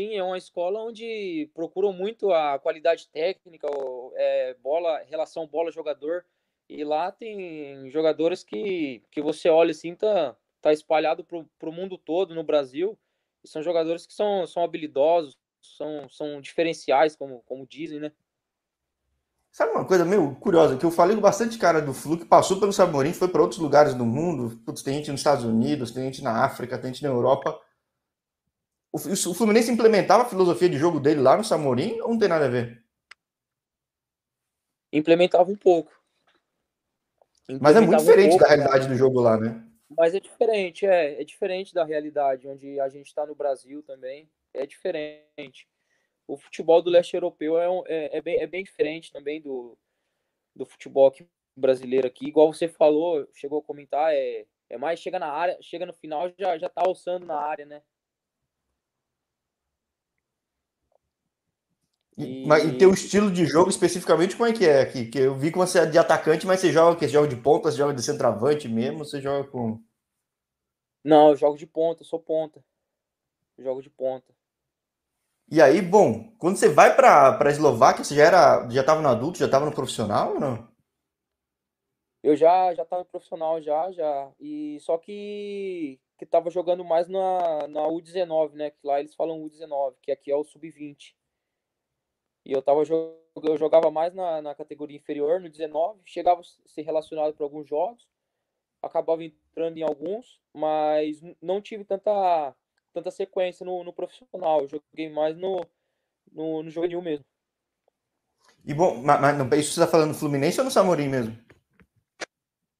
Sim, 0.00 0.16
é 0.16 0.22
uma 0.22 0.38
escola 0.38 0.82
onde 0.82 1.50
procuram 1.52 1.92
muito 1.92 2.32
a 2.32 2.58
qualidade 2.58 3.06
técnica, 3.08 3.68
é, 4.14 4.54
bola, 4.54 5.02
relação 5.06 5.46
bola-jogador. 5.46 6.24
E 6.66 6.82
lá 6.82 7.12
tem 7.12 7.90
jogadores 7.90 8.42
que, 8.42 9.02
que 9.10 9.20
você 9.20 9.50
olha 9.50 9.72
assim, 9.72 9.94
tá, 9.94 10.34
tá 10.62 10.72
espalhado 10.72 11.22
pro, 11.22 11.44
pro 11.58 11.70
mundo 11.70 11.98
todo 11.98 12.34
no 12.34 12.42
Brasil. 12.42 12.98
E 13.44 13.48
são 13.48 13.62
jogadores 13.62 14.06
que 14.06 14.14
são, 14.14 14.46
são 14.46 14.64
habilidosos, 14.64 15.36
são, 15.60 16.08
são 16.08 16.40
diferenciais, 16.40 17.14
como, 17.14 17.42
como 17.44 17.66
dizem, 17.66 18.00
né? 18.00 18.10
Sabe 19.52 19.72
uma 19.72 19.84
coisa 19.84 20.06
meio 20.06 20.34
curiosa, 20.36 20.78
que 20.78 20.86
eu 20.86 20.90
falei 20.90 21.14
com 21.14 21.20
bastante 21.20 21.58
cara 21.58 21.82
do 21.82 21.92
Flu 21.92 22.16
que 22.16 22.24
passou 22.24 22.58
pelo 22.58 22.72
Saborim, 22.72 23.12
foi 23.12 23.28
para 23.28 23.42
outros 23.42 23.60
lugares 23.60 23.92
do 23.92 24.06
mundo, 24.06 24.56
Putz, 24.64 24.82
tem 24.82 24.94
gente 24.94 25.10
nos 25.10 25.20
Estados 25.20 25.44
Unidos, 25.44 25.90
tem 25.90 26.04
gente 26.04 26.22
na 26.22 26.42
África, 26.42 26.78
tem 26.78 26.90
gente 26.90 27.02
na 27.02 27.10
Europa. 27.10 27.60
O, 28.92 28.96
o 28.96 29.34
Fluminense 29.34 29.70
implementava 29.70 30.24
a 30.24 30.28
filosofia 30.28 30.68
de 30.68 30.76
jogo 30.76 30.98
dele 30.98 31.20
lá 31.20 31.36
no 31.36 31.44
Samorim 31.44 32.00
ou 32.00 32.10
não 32.10 32.18
tem 32.18 32.28
nada 32.28 32.46
a 32.46 32.48
ver? 32.48 32.84
Implementava 34.92 35.50
um 35.50 35.56
pouco. 35.56 35.92
Implementava 37.44 37.62
Mas 37.62 37.76
é 37.76 37.80
muito 37.80 37.98
diferente 37.98 38.34
um 38.34 38.38
pouco, 38.38 38.44
da 38.44 38.48
realidade 38.48 38.88
do 38.88 38.96
jogo 38.96 39.20
lá, 39.20 39.38
né? 39.38 39.64
Mas 39.96 40.14
é 40.14 40.20
diferente, 40.20 40.86
é, 40.86 41.20
é 41.20 41.24
diferente 41.24 41.74
da 41.74 41.84
realidade 41.84 42.48
onde 42.48 42.80
a 42.80 42.88
gente 42.88 43.06
está 43.06 43.24
no 43.24 43.34
Brasil 43.34 43.82
também. 43.82 44.28
É 44.52 44.66
diferente. 44.66 45.68
O 46.26 46.36
futebol 46.36 46.82
do 46.82 46.90
leste 46.90 47.14
europeu 47.14 47.58
é, 47.58 47.66
é, 47.86 48.18
é, 48.18 48.20
bem, 48.20 48.40
é 48.40 48.46
bem 48.46 48.64
diferente 48.64 49.12
também 49.12 49.40
do, 49.40 49.76
do 50.54 50.66
futebol 50.66 51.06
aqui, 51.06 51.26
brasileiro 51.56 52.06
aqui. 52.06 52.26
Igual 52.26 52.52
você 52.52 52.68
falou, 52.68 53.28
chegou 53.34 53.60
a 53.60 53.62
comentar, 53.62 54.12
é, 54.12 54.46
é 54.68 54.78
mais 54.78 55.00
chega 55.00 55.18
na 55.18 55.28
área, 55.28 55.56
chega 55.60 55.86
no 55.86 55.92
final 55.92 56.32
já 56.38 56.56
já 56.58 56.68
tá 56.68 56.82
alçando 56.84 57.26
na 57.26 57.36
área, 57.36 57.66
né? 57.66 57.82
E, 62.20 62.46
mas 62.46 62.64
e 62.64 62.76
teu 62.76 62.92
estilo 62.92 63.30
de 63.30 63.46
jogo 63.46 63.70
especificamente, 63.70 64.36
como 64.36 64.48
é 64.48 64.52
que 64.52 64.66
é 64.66 64.82
aqui? 64.82 65.06
Que 65.06 65.18
eu 65.18 65.34
vi 65.34 65.50
que 65.50 65.58
você 65.58 65.80
é 65.80 65.86
de 65.86 65.98
atacante, 65.98 66.46
mas 66.46 66.60
você 66.60 66.72
joga 66.72 66.98
que 66.98 67.08
joga 67.08 67.28
de 67.28 67.36
ponta, 67.36 67.70
você 67.70 67.78
joga 67.78 67.94
de 67.94 68.02
centroavante 68.02 68.68
mesmo, 68.68 69.04
você 69.04 69.20
joga 69.20 69.48
com. 69.48 69.80
Não, 71.02 71.30
eu 71.30 71.36
jogo 71.36 71.56
de 71.56 71.66
ponta, 71.66 72.04
sou 72.04 72.20
ponta. 72.20 72.62
Eu 73.56 73.64
jogo 73.64 73.82
de 73.82 73.90
ponta. 73.90 74.32
E 75.50 75.60
aí, 75.60 75.82
bom, 75.82 76.32
quando 76.38 76.56
você 76.56 76.68
vai 76.68 76.94
para 76.94 77.36
a 77.40 77.50
Eslováquia, 77.50 78.04
você 78.04 78.14
já 78.14 78.24
era, 78.24 78.68
já 78.70 78.82
estava 78.82 79.02
no 79.02 79.08
adulto, 79.08 79.38
já 79.38 79.46
estava 79.46 79.66
no 79.66 79.74
profissional 79.74 80.34
ou 80.34 80.40
não? 80.40 80.70
Eu 82.22 82.36
já 82.36 82.74
já 82.74 82.82
estava 82.82 83.02
no 83.02 83.08
profissional 83.08 83.60
já, 83.60 83.90
já. 83.90 84.30
E 84.38 84.78
só 84.80 84.98
que 84.98 85.98
que 86.18 86.26
tava 86.26 86.50
jogando 86.50 86.84
mais 86.84 87.08
na, 87.08 87.66
na 87.66 87.80
U19, 87.88 88.52
né? 88.52 88.70
Que 88.70 88.86
lá 88.86 89.00
eles 89.00 89.14
falam 89.14 89.42
U19, 89.42 89.94
que 90.02 90.12
aqui 90.12 90.30
é 90.30 90.36
o 90.36 90.44
sub-20. 90.44 91.14
E 92.44 92.52
eu 92.52 92.62
tava 92.62 92.82
eu 92.82 93.56
jogava 93.56 93.90
mais 93.90 94.14
na, 94.14 94.42
na 94.42 94.54
categoria 94.54 94.96
inferior, 94.96 95.40
no 95.40 95.48
19, 95.48 96.00
chegava 96.04 96.40
a 96.40 96.68
ser 96.68 96.82
relacionado 96.82 97.34
para 97.34 97.44
alguns 97.44 97.68
jogos, 97.68 98.08
acabava 98.82 99.22
entrando 99.22 99.76
em 99.76 99.82
alguns, 99.82 100.40
mas 100.52 101.20
não 101.40 101.60
tive 101.60 101.84
tanta 101.84 102.54
tanta 102.92 103.10
sequência 103.10 103.64
no, 103.64 103.84
no 103.84 103.92
profissional. 103.92 104.62
Eu 104.62 104.68
joguei 104.68 105.08
mais 105.08 105.36
no, 105.36 105.64
no, 106.32 106.62
no 106.62 106.70
juvenil 106.70 107.00
mesmo. 107.00 107.24
E 108.64 108.74
bom, 108.74 109.00
mas, 109.02 109.20
mas 109.20 109.60
isso 109.60 109.72
você 109.72 109.80
está 109.80 109.86
falando 109.86 110.08
no 110.08 110.14
Fluminense 110.14 110.58
ou 110.58 110.64
no 110.64 110.70
Samorim 110.70 111.08
mesmo? 111.08 111.38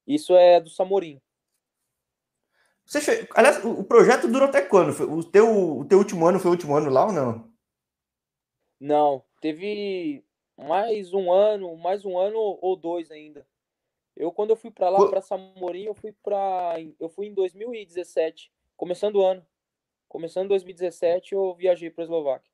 Isso 0.06 0.34
é 0.36 0.60
do 0.60 0.68
Samorim. 0.68 1.20
Você, 2.84 3.28
aliás, 3.36 3.64
o 3.64 3.84
projeto 3.84 4.26
durou 4.26 4.48
até 4.48 4.60
quando? 4.60 4.90
O 5.04 5.22
teu, 5.22 5.78
o 5.78 5.84
teu 5.84 5.98
último 5.98 6.26
ano 6.26 6.40
foi 6.40 6.50
o 6.50 6.54
último 6.54 6.74
ano 6.74 6.90
lá 6.90 7.06
ou 7.06 7.12
não? 7.12 7.49
Não, 8.80 9.22
teve 9.42 10.24
mais 10.56 11.12
um 11.12 11.30
ano, 11.30 11.76
mais 11.76 12.04
um 12.04 12.18
ano 12.18 12.38
ou 12.38 12.74
dois 12.74 13.10
ainda. 13.10 13.46
Eu 14.16 14.32
quando 14.32 14.50
eu 14.50 14.56
fui 14.56 14.70
para 14.70 14.88
lá, 14.88 15.06
para 15.08 15.20
Samorim, 15.20 15.84
eu 15.84 15.94
fui 15.94 16.12
para 16.12 16.76
eu 16.98 17.08
fui 17.10 17.26
em 17.26 17.34
2017, 17.34 18.50
começando 18.76 19.16
o 19.16 19.24
ano. 19.24 19.46
Começando 20.08 20.46
em 20.46 20.48
2017, 20.48 21.34
eu 21.34 21.54
viajei 21.54 21.90
para 21.90 22.04
Eslováquia. 22.04 22.50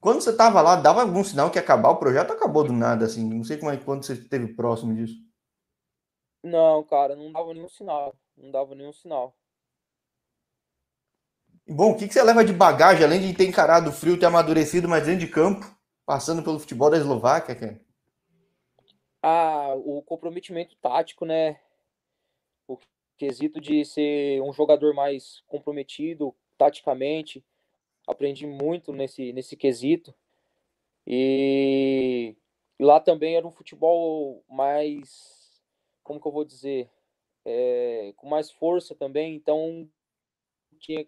Quando 0.00 0.22
você 0.22 0.30
estava 0.30 0.62
lá, 0.62 0.76
dava 0.76 1.02
algum 1.02 1.22
sinal 1.22 1.50
que 1.50 1.58
ia 1.58 1.62
acabar 1.62 1.90
o 1.90 1.98
projeto? 1.98 2.32
Acabou 2.32 2.64
do 2.64 2.72
nada, 2.72 3.04
assim. 3.04 3.28
Não 3.28 3.44
sei 3.44 3.58
como 3.58 3.70
é 3.70 3.76
quando 3.76 4.04
você 4.04 4.14
esteve 4.14 4.54
próximo 4.54 4.94
disso. 4.94 5.20
Não, 6.42 6.82
cara, 6.84 7.14
não 7.14 7.30
dava 7.30 7.52
nenhum 7.52 7.68
sinal. 7.68 8.16
Não 8.34 8.50
dava 8.50 8.74
nenhum 8.74 8.92
sinal. 8.94 9.36
Bom, 11.72 11.92
o 11.92 11.96
que, 11.96 12.08
que 12.08 12.14
você 12.14 12.22
leva 12.22 12.44
de 12.44 12.52
bagagem, 12.52 13.04
além 13.04 13.20
de 13.20 13.32
ter 13.32 13.46
encarado 13.46 13.90
o 13.90 13.92
frio, 13.92 14.18
ter 14.18 14.26
amadurecido 14.26 14.88
mais 14.88 15.06
dentro 15.06 15.20
de 15.20 15.28
campo, 15.28 15.64
passando 16.04 16.42
pelo 16.42 16.58
futebol 16.58 16.90
da 16.90 16.96
Eslováquia? 16.96 17.80
Ah, 19.22 19.74
o 19.76 20.02
comprometimento 20.02 20.74
tático, 20.76 21.24
né? 21.24 21.60
quesito 23.20 23.60
de 23.60 23.84
ser 23.84 24.40
um 24.40 24.50
jogador 24.50 24.94
mais 24.94 25.42
comprometido 25.46 26.34
taticamente. 26.56 27.44
Aprendi 28.06 28.46
muito 28.46 28.94
nesse, 28.94 29.30
nesse 29.34 29.58
quesito. 29.58 30.14
E, 31.06 32.34
e 32.78 32.82
lá 32.82 32.98
também 32.98 33.36
era 33.36 33.46
um 33.46 33.50
futebol 33.50 34.42
mais, 34.48 35.62
como 36.02 36.18
que 36.18 36.26
eu 36.26 36.32
vou 36.32 36.46
dizer, 36.46 36.90
é, 37.44 38.14
com 38.16 38.26
mais 38.26 38.50
força 38.50 38.94
também. 38.94 39.34
Então 39.36 39.86
tinha, 40.78 41.06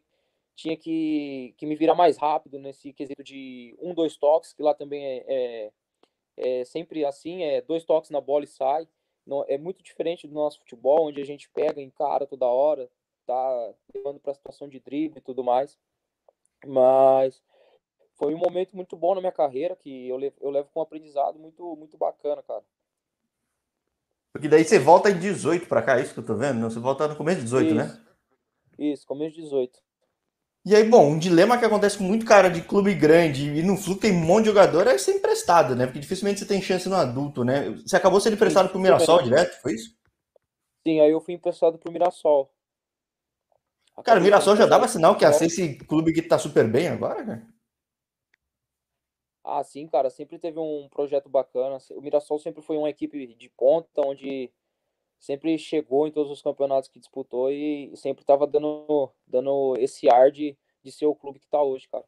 tinha 0.55 0.77
que, 0.77 1.55
que 1.57 1.67
me 1.67 1.75
virar 1.75 1.95
mais 1.95 2.17
rápido 2.17 2.59
nesse 2.59 2.93
quesito 2.93 3.23
de 3.23 3.77
um, 3.81 3.95
dois 3.95 4.17
toques, 4.17 4.53
que 4.53 4.63
lá 4.63 4.75
também 4.75 5.05
é, 5.05 5.25
é, 5.27 5.73
é 6.37 6.65
sempre 6.65 7.05
assim, 7.05 7.43
é 7.43 7.61
dois 7.61 7.85
toques 7.85 8.11
na 8.11 8.21
bola 8.21 8.45
e 8.45 8.49
sai. 8.49 8.89
Não, 9.27 9.45
é 9.49 9.57
muito 9.57 9.83
diferente 9.83 10.27
do 10.27 10.35
nosso 10.35 10.59
futebol, 10.59 11.09
onde 11.09 11.21
a 11.21 11.25
gente 11.25 11.49
pega, 11.51 11.81
encara 11.81 12.27
toda 12.27 12.47
hora, 12.47 12.91
tá 13.27 13.75
levando 13.95 14.19
para 14.19 14.33
a 14.33 14.35
situação 14.35 14.69
de 14.69 14.81
drible 14.81 15.19
e 15.19 15.23
tudo 15.23 15.45
mais. 15.45 15.79
Mas 16.67 17.43
foi 18.15 18.35
um 18.35 18.39
momento 18.39 18.75
muito 18.77 18.97
bom 18.97 19.15
na 19.15 19.21
minha 19.21 19.33
carreira 19.33 19.77
que 19.77 20.09
eu 20.09 20.17
levo, 20.17 20.37
eu 20.41 20.51
levo 20.51 20.69
com 20.73 20.81
um 20.81 20.83
aprendizado 20.83 21.39
muito, 21.39 21.77
muito 21.77 21.97
bacana, 21.97 22.43
cara. 22.43 22.65
Porque 24.33 24.49
daí 24.49 24.65
você 24.65 24.79
volta 24.79 25.11
em 25.11 25.19
18 25.19 25.67
para 25.67 25.83
cá, 25.83 25.99
é 25.99 26.03
isso 26.03 26.15
que 26.15 26.21
eu 26.21 26.27
tô 26.27 26.35
vendo? 26.35 26.59
Não, 26.59 26.71
você 26.71 26.81
volta 26.81 27.07
no 27.07 27.17
começo 27.17 27.39
de 27.39 27.45
18, 27.45 27.75
né? 27.75 27.85
isso. 27.85 27.95
né? 27.95 28.07
Isso, 28.79 29.07
começo 29.07 29.37
de 29.37 29.43
18. 29.43 29.79
E 30.65 30.77
aí, 30.77 30.89
bom, 30.89 31.11
um 31.11 31.19
dilema 31.19 31.59
que 31.59 31.65
acontece 31.65 31.99
com 31.99 32.05
muito 32.05 32.25
cara 32.25 32.49
de 32.49 32.63
clube 32.63 32.95
grande 32.95 33.51
e 33.51 33.63
no 33.65 33.77
Flu 33.77 33.97
tem 33.97 34.13
um 34.13 34.25
monte 34.25 34.45
de 34.45 34.51
jogador 34.51 34.87
é 34.87 34.97
ser 34.97 35.17
emprestado, 35.17 35.75
né? 35.75 35.87
Porque 35.87 35.99
dificilmente 35.99 36.39
você 36.39 36.47
tem 36.47 36.63
chance 36.63 36.89
no 36.89 36.95
adulto, 36.95 37.43
né? 37.43 37.71
Você 37.71 37.97
acabou 37.97 38.21
sendo 38.21 38.35
emprestado 38.35 38.69
pro 38.69 38.79
Mirassol 38.79 39.19
Sim, 39.19 39.25
direto, 39.25 39.61
foi 39.61 39.75
isso? 39.75 39.97
Sim, 40.87 41.01
aí 41.01 41.11
eu 41.11 41.21
fui 41.21 41.35
emprestado 41.35 41.79
pro 41.79 41.91
Mirassol. 41.91 42.49
Acabei 43.91 44.05
cara, 44.05 44.21
o 44.21 44.23
Mirassol 44.23 44.57
já 44.57 44.67
dava 44.67 44.87
sinal 44.87 45.17
que 45.17 45.25
ia 45.25 45.33
ser 45.33 45.47
esse 45.47 45.75
clube 45.79 46.13
que 46.13 46.23
tá 46.23 46.39
super 46.39 46.67
bem 46.69 46.87
agora, 46.87 47.25
cara? 47.25 47.47
Ah, 49.45 49.65
sim, 49.65 49.89
cara, 49.89 50.11
sempre 50.11 50.39
teve 50.39 50.61
um 50.61 50.89
projeto 50.89 51.29
bacana. 51.29 51.79
O 51.91 52.01
Mirassol 52.01 52.39
sempre 52.39 52.63
foi 52.63 52.77
uma 52.77 52.89
equipe 52.89 53.35
de 53.35 53.49
ponta, 53.51 54.01
onde 54.07 54.53
sempre 55.23 55.57
chegou 55.57 56.07
em 56.07 56.11
todos 56.11 56.33
os 56.33 56.43
campeonatos 56.43 56.91
que 56.91 56.99
disputou 56.99 57.51
e 57.51 57.93
sempre 57.95 58.25
estava 58.25 58.45
dando, 58.45 59.09
dando 59.25 59.77
esse 59.79 60.11
ar 60.11 60.33
de, 60.33 60.59
de 60.83 60.91
ser 60.91 61.07
o 61.07 61.15
clube 61.15 61.39
que 61.39 61.47
está 61.47 61.63
hoje, 61.63 61.89
cara. 61.89 62.05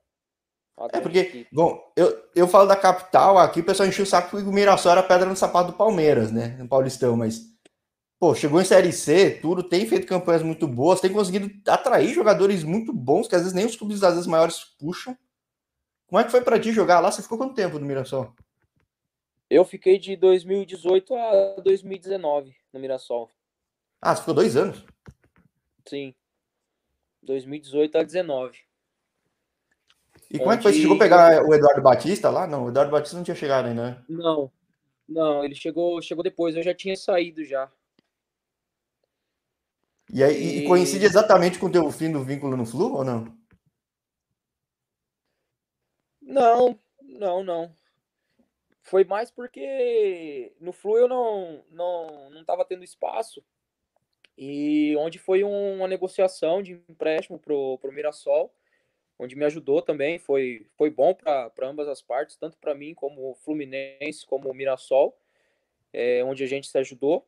É 0.92 1.00
porque, 1.00 1.20
equipe. 1.20 1.48
bom, 1.52 1.80
eu, 1.94 2.24
eu 2.34 2.48
falo 2.48 2.66
da 2.66 2.74
capital, 2.74 3.38
aqui 3.38 3.60
o 3.60 3.64
pessoal 3.64 3.88
encheu 3.88 4.02
o 4.02 4.06
saco 4.06 4.36
que 4.36 4.42
o 4.42 4.52
Mirassol 4.52 4.90
era 4.90 5.04
pedra 5.04 5.28
no 5.28 5.36
sapato 5.36 5.70
do 5.70 5.78
Palmeiras, 5.78 6.32
né? 6.32 6.56
No 6.58 6.66
Paulistão, 6.66 7.16
mas, 7.16 7.42
pô, 8.18 8.34
chegou 8.34 8.60
em 8.60 8.64
Série 8.64 8.92
C, 8.92 9.38
tudo, 9.40 9.62
tem 9.62 9.86
feito 9.86 10.08
campanhas 10.08 10.42
muito 10.42 10.66
boas, 10.66 11.00
tem 11.00 11.12
conseguido 11.12 11.48
atrair 11.70 12.12
jogadores 12.12 12.64
muito 12.64 12.92
bons, 12.92 13.28
que 13.28 13.36
às 13.36 13.42
vezes 13.42 13.54
nem 13.54 13.64
os 13.64 13.76
clubes 13.76 14.02
às 14.02 14.14
vezes 14.14 14.26
maiores 14.26 14.64
puxam. 14.76 15.16
Como 16.08 16.18
é 16.20 16.24
que 16.24 16.32
foi 16.32 16.40
para 16.40 16.58
ti 16.58 16.72
jogar 16.72 16.98
lá? 16.98 17.12
Você 17.12 17.22
ficou 17.22 17.38
quanto 17.38 17.54
tempo 17.54 17.78
no 17.78 17.86
Mirassol? 17.86 18.34
Eu 19.48 19.64
fiquei 19.64 20.00
de 20.00 20.16
2018 20.16 21.14
a 21.14 21.60
2019 21.62 22.63
no 22.74 22.80
Mirassol. 22.80 23.30
Ah, 24.02 24.14
você 24.14 24.20
ficou 24.20 24.34
dois 24.34 24.56
anos? 24.56 24.84
Sim. 25.88 26.14
2018 27.22 27.96
a 27.96 28.02
19. 28.02 28.58
E 30.30 30.38
como 30.38 30.52
é 30.52 30.56
que 30.56 30.62
foi? 30.64 30.72
Você 30.72 30.80
chegou 30.80 30.96
a 30.96 30.98
pegar 30.98 31.42
o 31.44 31.54
Eduardo 31.54 31.80
Batista 31.80 32.28
lá? 32.28 32.46
Não, 32.46 32.64
o 32.64 32.68
Eduardo 32.68 32.90
Batista 32.90 33.16
não 33.16 33.24
tinha 33.24 33.36
chegado 33.36 33.66
ainda, 33.66 33.90
né? 33.90 34.04
Não. 34.08 34.52
Não, 35.08 35.44
ele 35.44 35.54
chegou, 35.54 36.02
chegou 36.02 36.24
depois, 36.24 36.56
eu 36.56 36.62
já 36.62 36.74
tinha 36.74 36.96
saído 36.96 37.44
já. 37.44 37.70
E, 40.12 40.22
aí, 40.22 40.34
e... 40.34 40.58
e 40.58 40.66
coincide 40.66 41.04
exatamente 41.04 41.58
com 41.58 41.66
o 41.66 41.72
teu 41.72 41.90
fim 41.90 42.10
do 42.10 42.24
vínculo 42.24 42.56
no 42.56 42.66
Flu 42.66 42.94
ou 42.94 43.04
não? 43.04 43.38
Não, 46.20 46.78
não, 47.02 47.44
não 47.44 47.83
foi 48.84 49.02
mais 49.02 49.30
porque 49.30 50.52
no 50.60 50.72
Flu 50.72 50.98
eu 50.98 51.08
não 51.08 51.64
não 51.70 52.30
não 52.30 52.40
estava 52.42 52.64
tendo 52.64 52.84
espaço 52.84 53.42
e 54.36 54.94
onde 54.98 55.18
foi 55.18 55.42
uma 55.42 55.88
negociação 55.88 56.62
de 56.62 56.74
empréstimo 56.88 57.38
pro 57.38 57.78
pro 57.78 57.92
Mirassol, 57.92 58.54
onde 59.18 59.34
me 59.36 59.44
ajudou 59.46 59.80
também, 59.80 60.18
foi 60.18 60.66
foi 60.76 60.90
bom 60.90 61.14
para 61.14 61.50
ambas 61.62 61.88
as 61.88 62.02
partes, 62.02 62.36
tanto 62.36 62.58
para 62.58 62.74
mim 62.74 62.94
como 62.94 63.30
o 63.30 63.34
Fluminense 63.36 64.26
como 64.26 64.50
o 64.50 64.54
Mirassol, 64.54 65.18
é, 65.92 66.22
onde 66.22 66.44
a 66.44 66.46
gente 66.46 66.68
se 66.68 66.78
ajudou. 66.78 67.26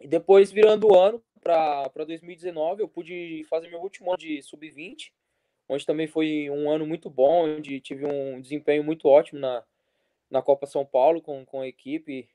E 0.00 0.08
depois 0.08 0.50
virando 0.50 0.88
o 0.88 0.98
ano 0.98 1.22
para 1.42 2.04
2019, 2.06 2.82
eu 2.82 2.88
pude 2.88 3.44
fazer 3.44 3.68
meu 3.68 3.80
último 3.80 4.10
ano 4.10 4.18
de 4.18 4.42
sub-20, 4.42 5.12
onde 5.68 5.86
também 5.86 6.06
foi 6.06 6.48
um 6.50 6.70
ano 6.70 6.86
muito 6.86 7.10
bom, 7.10 7.44
onde 7.56 7.80
tive 7.80 8.06
um 8.06 8.40
desempenho 8.40 8.84
muito 8.84 9.06
ótimo 9.08 9.40
na 9.40 9.64
na 10.30 10.42
Copa 10.42 10.66
São 10.66 10.84
Paulo 10.84 11.20
com, 11.20 11.44
com 11.44 11.60
a 11.60 11.66
equipe. 11.66 12.28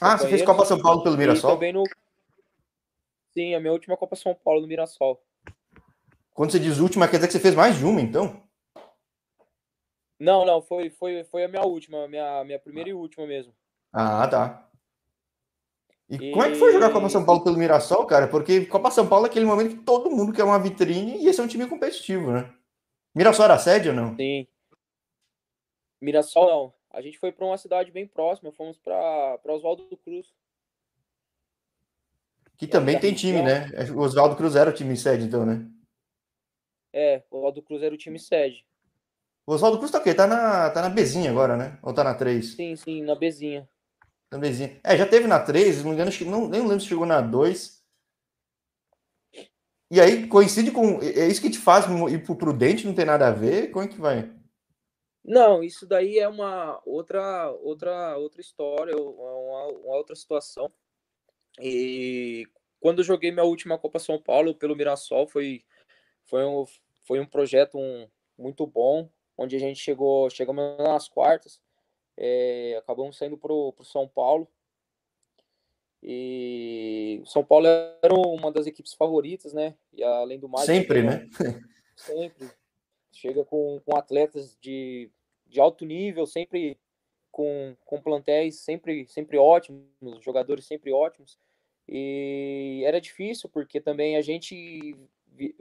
ah, 0.00 0.16
você 0.16 0.28
fez 0.28 0.42
Copa 0.42 0.64
São 0.64 0.80
Paulo 0.80 1.02
pelo 1.02 1.16
Mirassol? 1.16 1.54
também 1.54 1.72
no... 1.72 1.84
Sim, 3.32 3.54
a 3.54 3.60
minha 3.60 3.72
última 3.72 3.96
Copa 3.96 4.16
São 4.16 4.34
Paulo 4.34 4.60
no 4.60 4.66
Mirassol. 4.66 5.20
Quando 6.32 6.50
você 6.50 6.58
diz 6.58 6.78
última, 6.78 7.06
quer 7.06 7.16
dizer 7.16 7.28
que 7.28 7.32
você 7.32 7.40
fez 7.40 7.54
mais 7.54 7.78
de 7.78 7.84
uma, 7.84 8.00
então? 8.00 8.42
Não, 10.18 10.44
não, 10.44 10.62
foi, 10.62 10.90
foi, 10.90 11.24
foi 11.24 11.44
a 11.44 11.48
minha 11.48 11.62
última, 11.62 12.04
a 12.04 12.08
minha, 12.08 12.44
minha 12.44 12.58
primeira 12.58 12.88
e 12.88 12.94
última 12.94 13.26
mesmo. 13.26 13.52
Ah, 13.92 14.26
tá. 14.26 14.68
E, 16.08 16.16
e, 16.16 16.30
como 16.32 16.42
é 16.42 16.50
que 16.50 16.56
foi 16.56 16.72
jogar 16.72 16.92
Copa 16.92 17.08
São 17.08 17.24
Paulo 17.24 17.42
pelo 17.42 17.56
Mirassol, 17.56 18.06
cara? 18.06 18.28
Porque 18.28 18.66
Copa 18.66 18.90
São 18.90 19.06
Paulo 19.06 19.26
é 19.26 19.28
aquele 19.28 19.44
momento 19.44 19.76
que 19.76 19.82
todo 19.82 20.10
mundo 20.10 20.32
quer 20.32 20.44
uma 20.44 20.58
vitrine 20.58 21.18
e 21.18 21.28
esse 21.28 21.40
é 21.40 21.42
um 21.42 21.48
time 21.48 21.66
competitivo, 21.66 22.32
né? 22.32 22.52
Mirassol 23.14 23.44
era 23.46 23.58
sede 23.58 23.88
ou 23.88 23.94
não? 23.94 24.14
Sim. 24.16 24.46
Mirassol 26.04 26.46
não. 26.46 26.74
A 26.90 27.00
gente 27.00 27.18
foi 27.18 27.32
para 27.32 27.44
uma 27.44 27.58
cidade 27.58 27.90
bem 27.90 28.06
próxima, 28.06 28.52
fomos 28.52 28.78
para 28.78 29.40
Oswaldo 29.48 29.84
Cruz. 30.04 30.32
Que 32.56 32.68
também 32.68 32.98
tem 33.00 33.12
time, 33.12 33.42
né? 33.42 33.68
O 33.94 34.00
Oswaldo 34.00 34.36
Cruz 34.36 34.54
era 34.54 34.70
o 34.70 34.72
time 34.72 34.96
sede, 34.96 35.24
então, 35.24 35.44
né? 35.44 35.66
É, 36.92 37.24
o 37.30 37.38
Oswaldo 37.38 37.62
Cruz 37.62 37.82
era 37.82 37.92
o 37.92 37.98
time 37.98 38.18
sede. 38.18 38.64
O 39.44 39.52
Oswaldo 39.52 39.78
Cruz 39.78 39.90
tá 39.90 39.98
o 39.98 40.02
quê? 40.02 40.14
Tá 40.14 40.26
na, 40.26 40.70
tá 40.70 40.82
na 40.82 40.88
Bezinha 40.88 41.30
agora, 41.30 41.56
né? 41.56 41.78
Ou 41.82 41.92
tá 41.92 42.04
na 42.04 42.14
3? 42.14 42.54
Sim, 42.54 42.76
sim, 42.76 43.02
na 43.02 43.16
Bezinha. 43.16 43.68
Na 44.30 44.38
Bezinha. 44.38 44.78
É, 44.84 44.96
já 44.96 45.06
teve 45.06 45.26
na 45.26 45.40
3, 45.40 45.82
não 45.82 45.90
me 45.90 45.96
engano, 45.96 46.10
não, 46.26 46.48
nem 46.48 46.60
lembro 46.60 46.80
se 46.80 46.86
chegou 46.86 47.04
na 47.04 47.20
2. 47.20 47.82
E 49.90 50.00
aí 50.00 50.26
coincide 50.26 50.70
com. 50.70 51.00
É 51.02 51.26
isso 51.26 51.40
que 51.40 51.50
te 51.50 51.58
faz 51.58 51.86
ir 52.10 52.24
pro 52.24 52.36
Prudente, 52.36 52.86
não 52.86 52.94
tem 52.94 53.04
nada 53.04 53.28
a 53.28 53.32
ver? 53.32 53.70
Como 53.70 53.84
é 53.84 53.88
que 53.88 54.00
vai? 54.00 54.30
Não, 55.24 55.64
isso 55.64 55.86
daí 55.86 56.18
é 56.18 56.28
uma 56.28 56.80
outra 56.84 57.50
outra 57.62 58.18
outra 58.18 58.40
história, 58.42 58.94
uma, 58.94 59.66
uma 59.68 59.96
outra 59.96 60.14
situação. 60.14 60.70
E 61.58 62.46
quando 62.78 62.98
eu 62.98 63.04
joguei 63.04 63.32
minha 63.32 63.44
última 63.44 63.78
Copa 63.78 63.98
São 63.98 64.20
Paulo 64.20 64.54
pelo 64.54 64.76
Mirassol, 64.76 65.26
foi, 65.26 65.64
foi, 66.26 66.44
um, 66.44 66.64
foi 67.04 67.20
um 67.20 67.26
projeto 67.26 67.78
um, 67.78 68.06
muito 68.36 68.66
bom, 68.66 69.08
onde 69.38 69.56
a 69.56 69.58
gente 69.58 69.80
chegou, 69.80 70.28
chegamos 70.28 70.76
nas 70.76 71.08
quartas, 71.08 71.58
é, 72.16 72.76
acabamos 72.76 73.16
saindo 73.16 73.38
para 73.38 73.52
o 73.52 73.74
São 73.82 74.06
Paulo. 74.06 74.46
E 76.02 77.18
o 77.22 77.26
São 77.26 77.42
Paulo 77.42 77.66
era 77.66 78.12
uma 78.12 78.52
das 78.52 78.66
equipes 78.66 78.92
favoritas, 78.92 79.54
né? 79.54 79.74
E 79.90 80.04
além 80.04 80.38
do 80.38 80.50
mais. 80.50 80.66
Sempre, 80.66 81.02
né? 81.02 81.26
Sempre. 81.96 82.50
Chega 83.14 83.44
com, 83.44 83.80
com 83.84 83.96
atletas 83.96 84.56
de, 84.60 85.10
de 85.46 85.60
alto 85.60 85.84
nível, 85.84 86.26
sempre 86.26 86.78
com, 87.34 87.76
com 87.84 88.00
plantéis 88.00 88.60
sempre, 88.60 89.06
sempre 89.06 89.36
ótimos, 89.36 89.82
jogadores 90.20 90.66
sempre 90.66 90.92
ótimos. 90.92 91.36
E 91.88 92.82
era 92.84 93.00
difícil, 93.00 93.48
porque 93.48 93.80
também 93.80 94.16
a 94.16 94.22
gente 94.22 94.96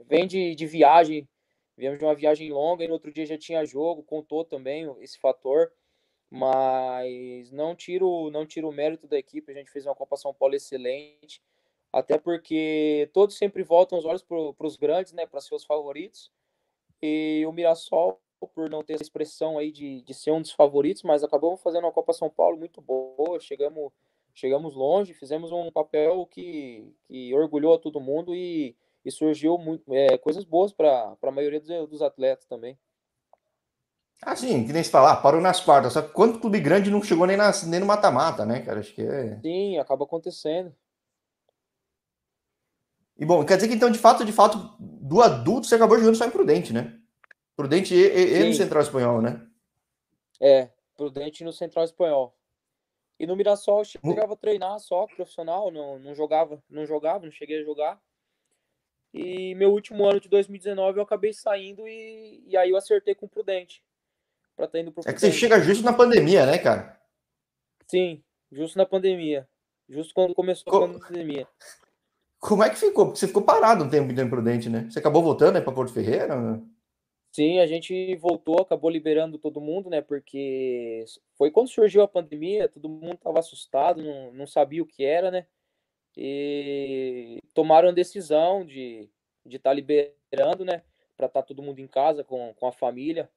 vem 0.08 0.28
de, 0.28 0.54
de 0.54 0.68
viagem, 0.68 1.28
viemos 1.76 1.98
de 1.98 2.06
uma 2.06 2.14
viagem 2.14 2.52
longa 2.52 2.84
e 2.84 2.88
no 2.88 2.94
outro 2.94 3.12
dia 3.12 3.26
já 3.26 3.38
tinha 3.38 3.66
jogo, 3.66 4.04
contou 4.04 4.46
também 4.46 4.86
esse 5.00 5.18
fator, 5.18 5.72
mas 6.30 7.52
não 7.52 7.76
tiro, 7.76 8.30
não 8.30 8.46
tiro 8.46 8.70
o 8.70 8.74
mérito 8.74 9.08
da 9.08 9.18
equipe, 9.18 9.52
a 9.52 9.56
gente 9.56 9.72
fez 9.72 9.86
uma 9.86 9.96
Copa 9.96 10.16
São 10.16 10.34
Paulo 10.34 10.56
excelente, 10.56 11.42
até 11.92 12.18
porque 12.20 13.10
todos 13.14 13.36
sempre 13.36 13.64
voltam 13.64 13.98
os 13.98 14.06
olhos 14.06 14.24
para 14.24 14.68
os 14.68 14.78
grandes, 14.78 15.14
né, 15.14 15.26
para 15.26 15.42
seus 15.42 15.66
favoritos, 15.66 16.32
e 17.06 17.46
o 17.46 17.52
Mirassol, 17.52 18.22
por 18.56 18.70
não 18.70 18.82
ter 18.82 18.94
essa 18.94 19.04
expressão 19.04 19.58
aí 19.58 19.74
de, 19.74 20.02
de 20.02 20.14
ser 20.14 20.32
um 20.32 20.42
dos 20.42 20.54
favoritos, 20.54 21.04
mas 21.04 21.22
acabamos 21.22 21.62
fazendo 21.62 21.84
uma 21.84 21.92
Copa 21.92 22.14
São 22.14 22.30
Paulo 22.30 22.58
muito 22.58 22.80
boa, 22.82 23.42
chegamos 23.42 23.92
chegamos 24.34 24.74
longe, 24.74 25.14
fizemos 25.14 25.52
um 25.52 25.70
papel 25.70 26.26
que, 26.26 26.92
que 27.06 27.34
orgulhou 27.36 27.76
a 27.76 27.78
todo 27.78 28.00
mundo 28.00 28.34
e, 28.34 28.76
e 29.04 29.12
surgiu 29.12 29.58
muito, 29.58 29.84
é, 29.94 30.18
coisas 30.18 30.46
boas 30.46 30.72
para 30.72 31.16
a 31.22 31.32
maioria 31.32 31.60
dos, 31.60 31.90
dos, 31.90 32.02
atletas 32.02 32.46
também. 32.46 32.78
Ah, 34.22 34.36
sim, 34.36 34.66
que 34.66 34.74
nem 34.74 34.84
se 34.84 34.90
falar, 34.90 35.18
parou 35.18 35.42
nas 35.42 35.60
quartas. 35.60 35.94
Só 35.94 36.02
que 36.02 36.14
quanto 36.14 36.40
clube 36.40 36.60
grande 36.60 36.90
não 36.90 37.04
chegou 37.04 37.28
nem, 37.28 37.38
na, 37.38 37.52
nem 37.68 37.80
no 37.80 37.86
mata-mata, 37.86 38.46
né, 38.46 38.62
cara? 38.62 38.80
Acho 38.80 38.96
que 38.96 39.02
é. 39.02 39.40
Sim, 39.42 39.78
acaba 39.78 40.06
acontecendo. 40.06 40.74
E 43.18 43.26
bom, 43.26 43.46
quer 43.46 43.58
dizer 43.58 43.68
que 43.68 43.76
então, 43.76 43.92
de 43.92 44.00
fato, 44.00 44.26
de 44.26 44.32
fato, 44.32 44.58
do 45.14 45.22
adulto 45.22 45.68
você 45.68 45.76
acabou 45.76 46.00
jogando 46.00 46.16
só 46.16 46.26
em 46.26 46.32
Prudente, 46.32 46.74
né? 46.74 47.00
Prudente 47.56 47.94
e, 47.94 48.00
e, 48.00 48.42
e 48.42 48.48
no 48.48 48.54
Central 48.56 48.82
Espanhol, 48.82 49.22
né? 49.22 49.48
É, 50.42 50.72
Prudente 50.98 51.44
no 51.44 51.54
Central 51.54 51.86
Espanhol. 51.86 52.36
E 53.20 53.28
no 53.28 53.36
Mirassol 53.36 53.82
eu 53.82 53.86
chegava 53.86 54.34
a 54.34 54.36
treinar 54.36 54.80
só, 54.80 55.06
profissional, 55.06 55.70
não, 55.70 56.00
não 56.00 56.16
jogava, 56.16 56.62
não 56.68 56.84
jogava, 56.84 57.26
não 57.26 57.32
cheguei 57.32 57.62
a 57.62 57.64
jogar. 57.64 58.02
E 59.14 59.54
meu 59.54 59.72
último 59.72 60.04
ano 60.04 60.20
de 60.20 60.28
2019 60.28 60.98
eu 60.98 61.04
acabei 61.04 61.32
saindo 61.32 61.88
e, 61.88 62.44
e 62.48 62.58
aí 62.58 62.72
eu 62.72 62.76
acertei 62.78 63.14
com 63.14 63.28
o 63.28 63.30
Prudente. 63.30 63.84
Pra 64.56 64.68
tá 64.68 64.80
indo 64.80 64.92
pro 64.92 65.04
é 65.06 65.14
que 65.14 65.20
você 65.20 65.32
chega 65.32 65.60
justo 65.60 65.84
na 65.84 65.94
pandemia, 65.94 66.48
né, 66.48 66.58
cara? 66.58 67.00
Sim, 67.88 68.24
justo 68.52 68.80
na 68.80 68.86
pandemia. 68.86 69.48
Justo 69.88 70.12
quando 70.12 70.34
começou 70.34 70.74
Co... 70.74 70.86
a 70.86 71.00
pandemia. 71.08 71.48
Como 72.44 72.62
é 72.62 72.70
que 72.70 72.76
ficou? 72.76 73.06
Porque 73.06 73.20
você 73.20 73.28
ficou 73.28 73.42
parado 73.42 73.86
um 73.86 73.90
tempo 73.90 74.12
de 74.12 74.26
Prudente, 74.26 74.70
né? 74.70 74.86
Você 74.90 75.00
acabou 75.00 75.24
voltando 75.24 75.56
aí 75.56 75.62
para 75.62 75.72
Porto 75.72 75.94
Ferreira? 75.94 76.62
Sim, 77.32 77.60
a 77.60 77.66
gente 77.66 78.18
voltou, 78.18 78.62
acabou 78.62 78.90
liberando 78.90 79.40
todo 79.40 79.62
mundo, 79.62 79.90
né? 79.90 80.02
Porque 80.02 81.06
foi 81.38 81.50
quando 81.50 81.70
surgiu 81.70 82.02
a 82.02 82.08
pandemia, 82.08 82.68
todo 82.68 82.90
mundo 82.90 83.14
estava 83.14 83.40
assustado, 83.40 84.04
não, 84.04 84.34
não 84.34 84.46
sabia 84.46 84.84
o 84.84 84.86
que 84.86 85.06
era, 85.06 85.32
né? 85.32 85.48
E 86.18 87.40
tomaram 87.54 87.88
a 87.88 87.94
decisão 87.94 88.66
de 88.66 89.10
estar 89.46 89.50
de 89.50 89.60
tá 89.60 89.74
liberando, 89.74 90.66
né? 90.66 90.84
Para 91.16 91.28
estar 91.28 91.42
tá 91.42 91.48
todo 91.48 91.64
mundo 91.64 91.80
em 91.80 91.88
casa 91.88 92.26
com, 92.26 92.54
com 92.56 92.68
a 92.68 92.74
família. 92.74 93.30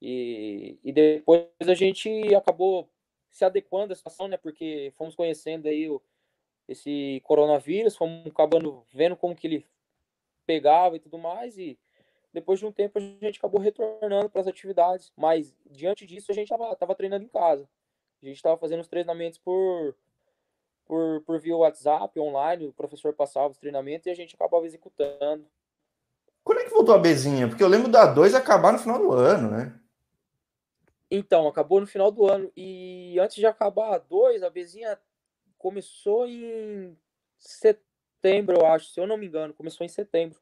E, 0.00 0.78
e 0.84 0.92
depois 0.92 1.48
a 1.60 1.74
gente 1.74 2.32
acabou 2.36 2.88
se 3.32 3.44
adequando 3.44 3.92
à 3.92 3.96
situação, 3.96 4.28
né? 4.28 4.36
Porque 4.36 4.92
fomos 4.96 5.16
conhecendo 5.16 5.66
aí 5.66 5.90
o, 5.90 6.00
esse 6.68 7.20
coronavírus, 7.24 7.96
fomos 7.96 8.26
acabando 8.26 8.84
vendo 8.92 9.16
como 9.16 9.34
que 9.34 9.46
ele 9.46 9.66
pegava 10.46 10.96
e 10.96 11.00
tudo 11.00 11.18
mais. 11.18 11.58
E 11.58 11.78
depois 12.32 12.58
de 12.58 12.66
um 12.66 12.72
tempo 12.72 12.98
a 12.98 13.00
gente 13.00 13.38
acabou 13.38 13.60
retornando 13.60 14.28
para 14.28 14.40
as 14.40 14.46
atividades, 14.46 15.12
mas 15.16 15.54
diante 15.66 16.06
disso 16.06 16.32
a 16.32 16.34
gente 16.34 16.52
estava 16.52 16.94
treinando 16.94 17.24
em 17.24 17.28
casa. 17.28 17.68
A 18.22 18.26
gente 18.26 18.36
estava 18.36 18.56
fazendo 18.56 18.80
os 18.80 18.88
treinamentos 18.88 19.38
por, 19.38 19.94
por, 20.86 21.20
por 21.22 21.38
via 21.38 21.56
WhatsApp, 21.56 22.18
online, 22.18 22.66
o 22.66 22.72
professor 22.72 23.12
passava 23.12 23.50
os 23.50 23.58
treinamentos 23.58 24.06
e 24.06 24.10
a 24.10 24.14
gente 24.14 24.34
acabava 24.34 24.66
executando. 24.66 25.46
Quando 26.42 26.60
é 26.60 26.64
que 26.64 26.70
voltou 26.70 26.94
a 26.94 26.98
Bezinha? 26.98 27.48
Porque 27.48 27.62
eu 27.62 27.68
lembro 27.68 27.90
da 27.90 28.06
2 28.06 28.34
acabar 28.34 28.72
no 28.72 28.78
final 28.78 28.98
do 28.98 29.12
ano, 29.12 29.50
né? 29.50 29.80
Então, 31.10 31.46
acabou 31.46 31.80
no 31.80 31.86
final 31.86 32.10
do 32.10 32.30
ano. 32.30 32.50
E 32.56 33.16
antes 33.20 33.36
de 33.36 33.46
acabar 33.46 33.94
a 33.94 33.98
2, 33.98 34.42
a 34.42 34.50
Bezinha 34.50 34.98
começou 35.64 36.28
em 36.28 36.94
setembro, 37.38 38.58
eu 38.58 38.66
acho, 38.66 38.90
se 38.90 39.00
eu 39.00 39.06
não 39.06 39.16
me 39.16 39.26
engano. 39.26 39.54
Começou 39.54 39.82
em 39.82 39.88
setembro. 39.88 40.38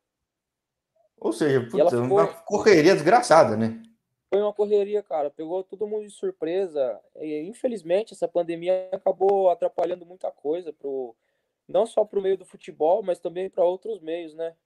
Ou 1.16 1.32
seja, 1.32 1.60
putz, 1.60 1.92
uma 1.92 2.26
correria 2.26 2.92
desgraçada, 2.92 3.56
né? 3.56 3.80
Foi 4.28 4.42
uma 4.42 4.52
correria, 4.52 5.00
cara. 5.00 5.30
Pegou 5.30 5.62
todo 5.62 5.86
mundo 5.86 6.08
de 6.08 6.10
surpresa. 6.10 6.98
E, 7.20 7.42
infelizmente, 7.42 8.12
essa 8.12 8.26
pandemia 8.26 8.88
acabou 8.90 9.48
atrapalhando 9.48 10.04
muita 10.04 10.28
coisa, 10.32 10.72
pro, 10.72 11.14
não 11.68 11.86
só 11.86 12.04
para 12.04 12.18
o 12.18 12.22
meio 12.22 12.36
do 12.36 12.44
futebol, 12.44 13.00
mas 13.00 13.20
também 13.20 13.48
para 13.48 13.62
outros 13.62 14.00
meios, 14.00 14.34
né? 14.34 14.56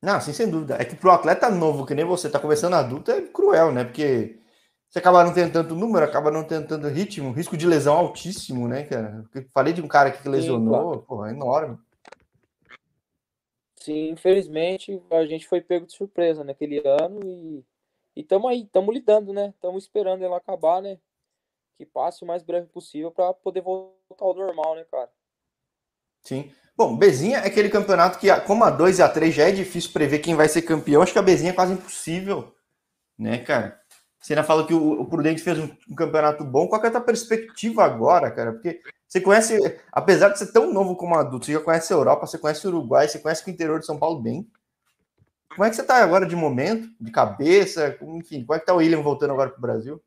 Não, 0.00 0.20
sim, 0.20 0.32
sem 0.32 0.48
dúvida. 0.48 0.76
É 0.80 0.84
que 0.84 0.94
para 0.94 1.08
o 1.08 1.12
atleta 1.12 1.50
novo, 1.50 1.84
que 1.84 1.96
nem 1.96 2.04
você, 2.04 2.30
tá 2.30 2.38
começando 2.38 2.74
adulto, 2.74 3.10
é 3.10 3.22
cruel, 3.22 3.72
né? 3.72 3.82
Porque 3.82 4.38
você 4.96 5.00
acaba 5.00 5.22
não 5.22 5.34
tendo 5.34 5.52
tanto 5.52 5.74
número, 5.74 6.06
acaba 6.06 6.30
não 6.30 6.42
tendo 6.42 6.68
tanto 6.68 6.88
ritmo, 6.88 7.30
risco 7.30 7.54
de 7.54 7.66
lesão 7.66 7.94
altíssimo, 7.94 8.66
né, 8.66 8.84
cara? 8.84 9.26
falei 9.52 9.74
de 9.74 9.82
um 9.82 9.88
cara 9.88 10.10
que 10.10 10.26
lesionou, 10.26 10.74
sim, 10.74 10.80
claro. 10.80 11.02
porra, 11.02 11.28
é 11.28 11.32
enorme. 11.32 11.78
Sim, 13.78 14.08
infelizmente 14.08 14.98
a 15.10 15.26
gente 15.26 15.46
foi 15.46 15.60
pego 15.60 15.84
de 15.84 15.92
surpresa 15.92 16.42
naquele 16.42 16.82
ano 16.86 17.20
e 17.22 17.62
estamos 18.16 18.50
aí, 18.50 18.62
estamos 18.62 18.94
lidando, 18.94 19.34
né? 19.34 19.52
Estamos 19.54 19.84
esperando 19.84 20.24
ela 20.24 20.38
acabar, 20.38 20.80
né? 20.80 20.98
Que 21.76 21.84
passe 21.84 22.24
o 22.24 22.26
mais 22.26 22.42
breve 22.42 22.66
possível 22.68 23.10
para 23.10 23.34
poder 23.34 23.60
voltar 23.60 24.24
ao 24.24 24.34
normal, 24.34 24.76
né, 24.76 24.86
cara? 24.90 25.10
Sim. 26.22 26.50
Bom, 26.74 26.96
Bezinha 26.96 27.40
é 27.40 27.46
aquele 27.46 27.68
campeonato 27.68 28.18
que, 28.18 28.34
como 28.46 28.64
a 28.64 28.70
2 28.70 28.98
e 28.98 29.02
a 29.02 29.08
3 29.10 29.34
já 29.34 29.48
é 29.48 29.52
difícil 29.52 29.92
prever 29.92 30.20
quem 30.20 30.34
vai 30.34 30.48
ser 30.48 30.62
campeão, 30.62 31.02
acho 31.02 31.12
que 31.12 31.18
a 31.18 31.22
Bezinha 31.22 31.50
é 31.50 31.54
quase 31.54 31.74
impossível, 31.74 32.54
né, 33.18 33.38
cara? 33.44 33.78
Você 34.26 34.32
ainda 34.32 34.42
fala 34.42 34.66
que 34.66 34.74
o, 34.74 35.02
o 35.02 35.06
Prudente 35.06 35.40
fez 35.40 35.56
um, 35.56 35.68
um, 35.88 35.94
campeonato 35.94 36.42
bom. 36.42 36.66
Qual 36.66 36.82
é 36.82 36.88
a 36.88 36.90
tua 36.90 37.00
perspectiva 37.00 37.84
agora, 37.84 38.28
cara? 38.28 38.54
Porque 38.54 38.82
você 39.06 39.20
conhece, 39.20 39.56
apesar 39.92 40.30
de 40.30 40.40
ser 40.40 40.50
tão 40.50 40.72
novo 40.72 40.96
como 40.96 41.14
adulto, 41.14 41.46
você 41.46 41.52
já 41.52 41.60
conhece 41.60 41.92
a 41.92 41.96
Europa, 41.96 42.26
você 42.26 42.36
conhece 42.36 42.66
o 42.66 42.70
Uruguai, 42.70 43.06
você 43.06 43.20
conhece 43.20 43.46
o 43.46 43.50
interior 43.52 43.78
de 43.78 43.86
São 43.86 44.00
Paulo 44.00 44.20
bem. 44.20 44.44
Como 45.50 45.64
é 45.64 45.70
que 45.70 45.76
você 45.76 45.82
está 45.82 46.02
agora 46.02 46.26
de 46.26 46.34
momento, 46.34 46.88
de 47.00 47.12
cabeça? 47.12 47.96
Enfim, 48.02 48.44
como 48.44 48.56
é 48.56 48.58
que 48.58 48.66
tá 48.66 48.74
o 48.74 48.78
William 48.78 49.00
voltando 49.00 49.32
agora 49.32 49.50
para 49.50 49.58
o 49.58 49.62
Brasil? 49.62 50.02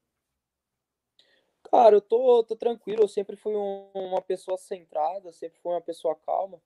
Cara, 1.71 1.95
eu 1.95 2.01
tô, 2.01 2.43
tô 2.43 2.57
tranquilo, 2.57 3.03
eu 3.03 3.07
sempre 3.07 3.37
fui 3.37 3.55
um, 3.55 3.89
uma 3.95 4.21
pessoa 4.21 4.57
centrada, 4.57 5.31
sempre 5.31 5.61
fui 5.63 5.71
uma 5.71 5.81
pessoa 5.81 6.13
calma, 6.25 6.59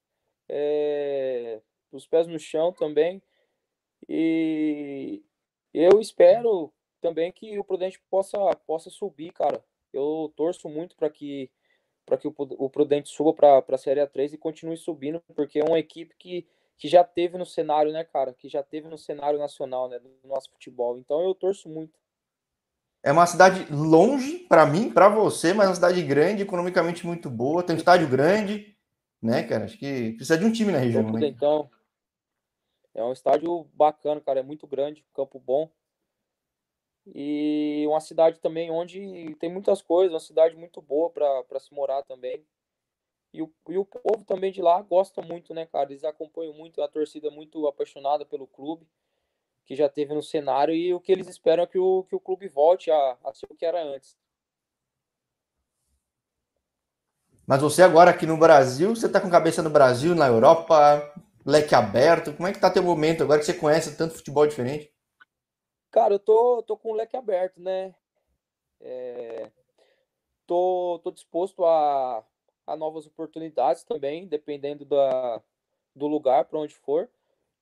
é, 0.50 1.62
os 1.92 2.08
pés 2.08 2.26
no 2.26 2.40
chão 2.40 2.74
também. 2.74 3.22
E 4.10 5.22
eu 5.72 6.02
espero 6.02 6.73
também 7.04 7.34
que 7.34 7.60
o 7.60 7.64
Prudente 7.66 8.02
possa, 8.10 8.38
possa 8.66 8.90
subir, 8.90 9.34
cara. 9.34 9.62
Eu 9.92 10.34
torço 10.38 10.70
muito 10.70 10.96
para 10.96 11.10
que 11.10 11.52
para 12.06 12.18
que 12.18 12.28
o, 12.28 12.70
Prudente 12.70 13.08
suba 13.08 13.34
para 13.34 13.64
a 13.66 13.78
Série 13.78 14.02
A3 14.02 14.34
e 14.34 14.38
continue 14.38 14.76
subindo, 14.76 15.22
porque 15.34 15.60
é 15.60 15.64
uma 15.64 15.80
equipe 15.80 16.14
que, 16.20 16.46
que 16.78 16.90
já 16.90 17.02
teve 17.02 17.38
no 17.38 17.46
cenário, 17.46 17.94
né, 17.94 18.04
cara? 18.04 18.34
Que 18.34 18.50
já 18.50 18.62
teve 18.62 18.90
no 18.90 18.98
cenário 18.98 19.40
nacional, 19.40 19.88
né, 19.88 20.00
do 20.00 20.10
nosso 20.26 20.52
futebol. 20.52 20.98
Então 20.98 21.22
eu 21.22 21.34
torço 21.34 21.70
muito. 21.70 21.98
É 23.02 23.10
uma 23.10 23.26
cidade 23.26 23.72
longe 23.72 24.40
para 24.50 24.66
mim, 24.66 24.92
para 24.92 25.08
você, 25.08 25.54
mas 25.54 25.70
uma 25.70 25.76
cidade 25.76 26.02
grande, 26.02 26.44
economicamente 26.44 27.06
muito 27.06 27.30
boa, 27.30 27.64
tem 27.64 27.76
um 27.76 27.80
estádio 27.80 28.10
grande, 28.10 28.76
né, 29.22 29.44
cara? 29.44 29.64
Acho 29.64 29.78
que 29.78 30.12
precisa 30.14 30.38
de 30.38 30.44
um 30.44 30.52
time 30.52 30.74
na 30.74 30.80
região. 30.80 31.10
Né? 31.10 31.28
Então, 31.28 31.70
é 32.94 33.04
um 33.04 33.14
estádio 33.14 33.66
bacana, 33.74 34.20
cara, 34.20 34.42
é 34.42 34.44
muito 34.44 34.68
grande, 34.68 35.06
campo 35.14 35.40
bom. 35.40 35.70
E 37.06 37.86
uma 37.88 38.00
cidade 38.00 38.40
também 38.40 38.72
onde 38.72 39.36
tem 39.36 39.52
muitas 39.52 39.82
coisas, 39.82 40.14
uma 40.14 40.20
cidade 40.20 40.56
muito 40.56 40.82
boa 40.82 41.10
para 41.10 41.60
se 41.60 41.74
morar 41.74 42.02
também. 42.04 42.46
E 43.34 43.42
o, 43.42 43.52
e 43.68 43.78
o 43.78 43.84
povo 43.84 44.24
também 44.24 44.52
de 44.52 44.62
lá 44.62 44.82
gosta 44.82 45.22
muito, 45.22 45.54
né, 45.54 45.66
cara? 45.66 45.92
Eles 45.92 46.04
acompanham 46.04 46.54
muito, 46.54 46.82
a 46.82 46.88
torcida 46.88 47.28
é 47.28 47.32
muito 47.32 47.68
apaixonada 47.68 48.26
pelo 48.26 48.46
clube, 48.46 48.88
que 49.66 49.76
já 49.76 49.90
teve 49.90 50.14
no 50.14 50.22
cenário, 50.22 50.74
e 50.74 50.94
o 50.94 51.00
que 51.00 51.12
eles 51.12 51.28
esperam 51.28 51.64
é 51.64 51.68
que 51.68 51.80
o, 51.80 52.04
que 52.04 52.16
o 52.16 52.20
clube 52.20 52.48
volte 52.48 52.92
a, 52.92 53.18
a 53.24 53.34
ser 53.34 53.48
o 53.50 53.56
que 53.56 53.66
era 53.66 53.84
antes. 53.84 54.16
Mas 57.46 57.62
você 57.62 57.82
agora 57.82 58.12
aqui 58.12 58.26
no 58.26 58.38
Brasil, 58.38 58.96
você 58.96 59.10
tá 59.10 59.20
com 59.20 59.30
cabeça 59.30 59.62
no 59.62 59.70
Brasil, 59.70 60.14
na 60.16 60.28
Europa, 60.28 61.12
leque 61.46 61.76
aberto, 61.76 62.34
como 62.34 62.48
é 62.48 62.54
que 62.54 62.60
tá 62.60 62.70
teu 62.70 62.84
momento 62.84 63.24
agora 63.24 63.40
que 63.40 63.46
você 63.46 63.54
conhece 63.54 63.98
tanto 63.98 64.16
futebol 64.16 64.46
diferente? 64.48 64.93
Cara, 65.94 66.16
eu 66.16 66.20
tô, 66.20 66.64
tô 66.64 66.76
com 66.76 66.92
o 66.92 66.96
leque 66.96 67.16
aberto, 67.16 67.62
né? 67.62 67.94
É, 68.82 69.52
tô, 70.48 71.00
tô 71.04 71.12
disposto 71.12 71.64
a, 71.64 72.26
a 72.66 72.76
novas 72.76 73.06
oportunidades 73.06 73.84
também, 73.84 74.28
dependendo 74.28 74.86
da, 74.86 75.40
do 75.96 76.08
lugar 76.08 76.46
para 76.46 76.58
onde 76.58 76.74
for. 76.74 77.08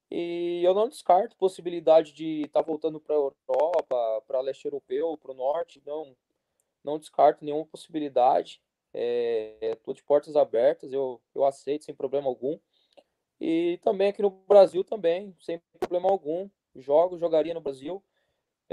E 0.09 0.61
eu 0.63 0.73
não 0.73 0.87
descarto 0.87 1.35
possibilidade 1.35 2.13
de 2.13 2.43
estar 2.43 2.63
tá 2.63 2.65
voltando 2.65 3.01
para 3.01 3.15
a 3.15 3.17
Europa, 3.17 4.23
para 4.25 4.39
leste 4.39 4.63
europeu, 4.63 5.17
para 5.17 5.31
o 5.31 5.35
norte. 5.35 5.83
Não, 5.85 6.15
não 6.85 6.97
descarto 6.97 7.43
nenhuma 7.43 7.65
possibilidade. 7.65 8.61
É, 8.93 9.77
de 9.93 10.03
portas 10.03 10.37
abertas, 10.37 10.93
eu, 10.93 11.19
eu 11.35 11.43
aceito 11.43 11.83
sem 11.83 11.93
problema 11.93 12.29
algum. 12.29 12.57
E 13.41 13.77
também 13.83 14.07
aqui 14.07 14.21
no 14.21 14.29
Brasil 14.29 14.85
também, 14.85 15.35
sem 15.41 15.61
problema 15.81 16.09
algum. 16.09 16.49
Jogo, 16.73 17.17
jogaria 17.17 17.53
no 17.53 17.59
Brasil. 17.59 18.01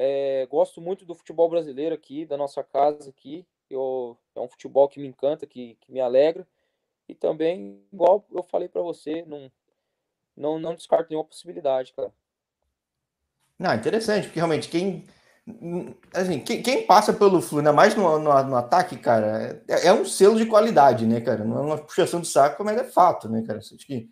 É, 0.00 0.46
gosto 0.46 0.80
muito 0.80 1.04
do 1.04 1.12
futebol 1.12 1.50
brasileiro 1.50 1.92
aqui, 1.92 2.24
da 2.24 2.36
nossa 2.36 2.62
casa 2.62 3.10
aqui. 3.10 3.44
Eu, 3.68 4.16
é 4.32 4.38
um 4.38 4.48
futebol 4.48 4.88
que 4.88 5.00
me 5.00 5.08
encanta, 5.08 5.44
que, 5.44 5.76
que 5.80 5.90
me 5.90 6.00
alegra. 6.00 6.46
E 7.08 7.16
também, 7.16 7.82
igual 7.92 8.24
eu 8.30 8.44
falei 8.44 8.68
para 8.68 8.80
você, 8.80 9.24
não, 9.26 9.50
não, 10.36 10.56
não 10.56 10.76
descarto 10.76 11.10
nenhuma 11.10 11.26
possibilidade, 11.26 11.92
cara. 11.94 12.12
Não, 13.58 13.74
interessante, 13.74 14.26
porque 14.28 14.38
realmente 14.38 14.68
quem. 14.68 15.04
Assim, 16.14 16.38
quem, 16.40 16.62
quem 16.62 16.86
passa 16.86 17.12
pelo 17.12 17.42
Flu, 17.42 17.58
ainda 17.58 17.72
mais 17.72 17.96
no, 17.96 18.20
no, 18.20 18.42
no 18.44 18.56
ataque, 18.56 18.96
cara, 18.98 19.64
é, 19.66 19.88
é, 19.88 19.92
um 19.92 20.04
selo 20.04 20.36
de 20.36 20.46
qualidade, 20.46 21.06
né, 21.06 21.20
cara? 21.20 21.42
Não 21.42 21.58
é 21.58 21.60
uma 21.60 21.78
puxação 21.78 22.20
de 22.20 22.28
saco, 22.28 22.62
mas 22.62 22.78
é 22.78 22.84
fato, 22.84 23.28
né, 23.28 23.42
cara? 23.44 23.58
Acho 23.58 23.76
que 23.78 24.08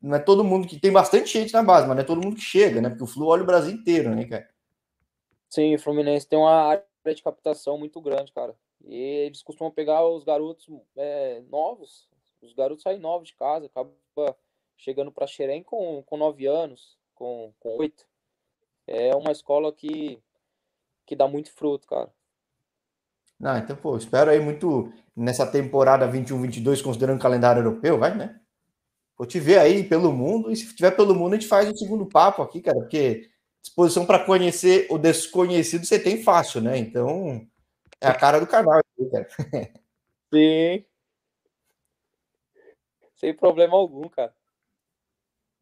não 0.00 0.14
é 0.14 0.20
todo 0.20 0.44
mundo 0.44 0.68
que 0.68 0.78
tem 0.78 0.92
bastante 0.92 1.32
gente 1.32 1.52
na 1.52 1.64
base, 1.64 1.88
mas 1.88 1.96
não 1.96 2.02
é 2.02 2.06
todo 2.06 2.22
mundo 2.22 2.36
que 2.36 2.42
chega, 2.42 2.80
né? 2.80 2.90
Porque 2.90 3.02
o 3.02 3.08
Flu 3.08 3.26
olha 3.26 3.42
o 3.42 3.46
Brasil 3.46 3.72
inteiro, 3.72 4.14
né, 4.14 4.24
cara? 4.24 4.48
Sim, 5.50 5.74
o 5.74 5.78
Fluminense 5.80 6.28
tem 6.28 6.38
uma 6.38 6.52
área 6.52 6.84
de 7.14 7.22
captação 7.22 7.76
muito 7.76 8.00
grande, 8.00 8.32
cara. 8.32 8.56
E 8.84 8.96
eles 8.96 9.42
costumam 9.42 9.72
pegar 9.72 10.06
os 10.06 10.22
garotos 10.22 10.66
é, 10.96 11.42
novos, 11.50 12.08
os 12.40 12.54
garotos 12.54 12.82
saem 12.82 13.00
novos 13.00 13.28
de 13.28 13.34
casa, 13.34 13.66
acaba 13.66 13.92
chegando 14.76 15.12
para 15.12 15.26
Xerém 15.26 15.62
com, 15.62 16.02
com 16.04 16.16
9 16.16 16.46
anos, 16.46 16.96
com, 17.14 17.52
com 17.58 17.76
8. 17.76 18.06
É 18.86 19.14
uma 19.14 19.32
escola 19.32 19.72
que, 19.72 20.22
que 21.04 21.16
dá 21.16 21.28
muito 21.28 21.52
fruto, 21.52 21.86
cara. 21.86 22.10
Não, 23.38 23.56
então, 23.58 23.74
pô, 23.74 23.96
espero 23.96 24.30
aí 24.30 24.38
muito 24.38 24.92
nessa 25.16 25.46
temporada 25.46 26.10
21-22, 26.10 26.82
considerando 26.82 27.18
o 27.18 27.22
calendário 27.22 27.60
europeu, 27.60 27.98
vai, 27.98 28.14
né? 28.14 28.40
Vou 29.16 29.26
te 29.26 29.40
ver 29.40 29.58
aí 29.58 29.84
pelo 29.84 30.12
mundo, 30.12 30.50
e 30.50 30.56
se 30.56 30.74
tiver 30.74 30.92
pelo 30.92 31.14
mundo, 31.14 31.34
a 31.34 31.36
gente 31.36 31.48
faz 31.48 31.68
o 31.68 31.72
um 31.72 31.76
segundo 31.76 32.06
papo 32.06 32.40
aqui, 32.42 32.60
cara, 32.60 32.78
porque 32.78 33.30
disposição 33.62 34.06
para 34.06 34.24
conhecer 34.24 34.86
o 34.90 34.98
desconhecido 34.98 35.84
você 35.84 35.98
tem 35.98 36.22
fácil, 36.22 36.60
né? 36.60 36.78
Então, 36.78 37.46
é 38.00 38.08
a 38.08 38.14
cara 38.14 38.40
do 38.40 38.46
canal, 38.46 38.80
cara. 39.10 39.28
Sim. 40.32 40.84
Sem 43.16 43.34
problema 43.34 43.76
algum, 43.76 44.08
cara. 44.08 44.34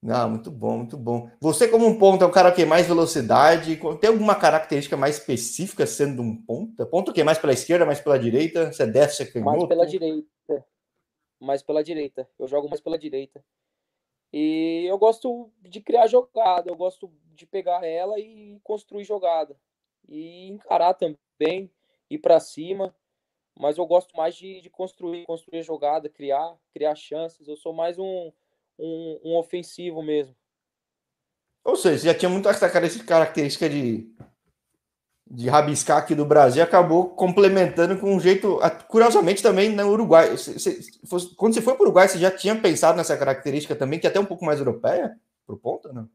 Não, 0.00 0.30
muito 0.30 0.50
bom, 0.50 0.78
muito 0.78 0.96
bom. 0.96 1.28
Você, 1.40 1.66
como 1.66 1.84
um 1.84 1.98
ponta, 1.98 2.24
é 2.24 2.28
o 2.28 2.30
cara 2.30 2.52
que 2.52 2.64
mais 2.64 2.87
velocidade. 2.87 3.80
Tem 4.00 4.08
alguma 4.08 4.37
característica 4.37 4.96
mais 4.96 5.18
específica 5.18 5.84
sendo 5.87 6.22
um 6.22 6.40
ponta? 6.40 6.87
Ponta 6.87 7.11
o 7.11 7.14
quê? 7.14 7.24
Mais 7.24 7.38
pela 7.38 7.52
esquerda, 7.52 7.84
mais 7.84 8.00
pela 8.00 8.16
direita? 8.16 8.72
Você 8.72 8.84
é 8.84 8.87
destro, 8.87 9.26
você 9.26 9.38
é 9.38 9.42
Mais 9.42 9.64
pela 9.66 9.84
direita. 9.84 10.28
Mais 11.40 11.62
pela 11.64 11.82
direita. 11.82 12.28
Eu 12.38 12.46
jogo 12.46 12.68
mais 12.68 12.80
pela 12.80 12.96
direita. 12.96 13.44
E 14.33 14.85
eu 14.87 14.99
gosto 14.99 15.51
de 15.62 15.81
criar 15.81 16.07
jogada, 16.07 16.71
eu 16.71 16.77
gosto 16.77 17.11
de 17.35 17.47
pegar 17.47 17.85
ela 17.85 18.19
e 18.19 18.61
construir 18.62 19.05
jogada. 19.05 19.57
E 20.09 20.49
encarar 20.49 20.95
também, 20.95 21.71
ir 22.11 22.19
para 22.19 22.41
cima. 22.41 22.95
Mas 23.59 23.77
eu 23.77 23.87
gosto 23.87 24.17
mais 24.17 24.37
de, 24.37 24.61
de, 24.61 24.71
construir, 24.71 25.25
construir 25.25 25.62
jogada, 25.62 26.09
criar, 26.09 26.57
criar 26.73 26.95
chances. 26.95 27.49
Eu 27.49 27.57
sou 27.57 27.73
mais 27.73 27.99
um, 27.99 28.33
um, 28.79 29.21
um 29.25 29.37
ofensivo 29.37 30.03
mesmo. 30.03 30.37
Ou 31.64 31.77
seja, 31.77 32.12
já 32.12 32.19
tinha 32.19 32.29
muito 32.29 32.49
essa 32.49 32.71
característica 32.71 33.69
de, 33.69 34.14
de 35.31 35.49
rabiscar 35.49 35.99
aqui 35.99 36.14
do 36.14 36.25
Brasil, 36.25 36.62
acabou 36.62 37.11
complementando 37.11 37.99
com 37.99 38.14
um 38.14 38.21
jeito, 38.21 38.59
curiosamente 38.88 39.43
também 39.43 39.69
no 39.69 39.91
Uruguai. 39.91 40.31
Você, 40.31 40.55
você, 40.55 41.35
quando 41.37 41.55
você 41.55 41.61
foi 41.61 41.75
para 41.75 41.83
o 41.83 41.87
Uruguai, 41.87 42.09
você 42.09 42.19
já 42.19 42.31
tinha 42.31 42.57
pensado 42.57 42.97
nessa 42.97 43.17
característica 43.17 43.77
também, 43.77 43.99
que 43.99 44.07
é 44.07 44.11
até 44.11 44.19
um 44.19 44.25
pouco 44.25 44.45
mais 44.45 44.59
europeia, 44.59 45.19
pro 45.47 45.59
ponto, 45.59 45.93
não? 45.93 46.09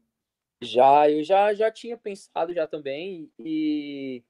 Já, 0.60 1.08
eu 1.08 1.22
já, 1.22 1.54
já 1.54 1.70
tinha 1.70 1.96
pensado 1.96 2.52
já 2.52 2.66
também, 2.66 3.30
e, 3.38 4.24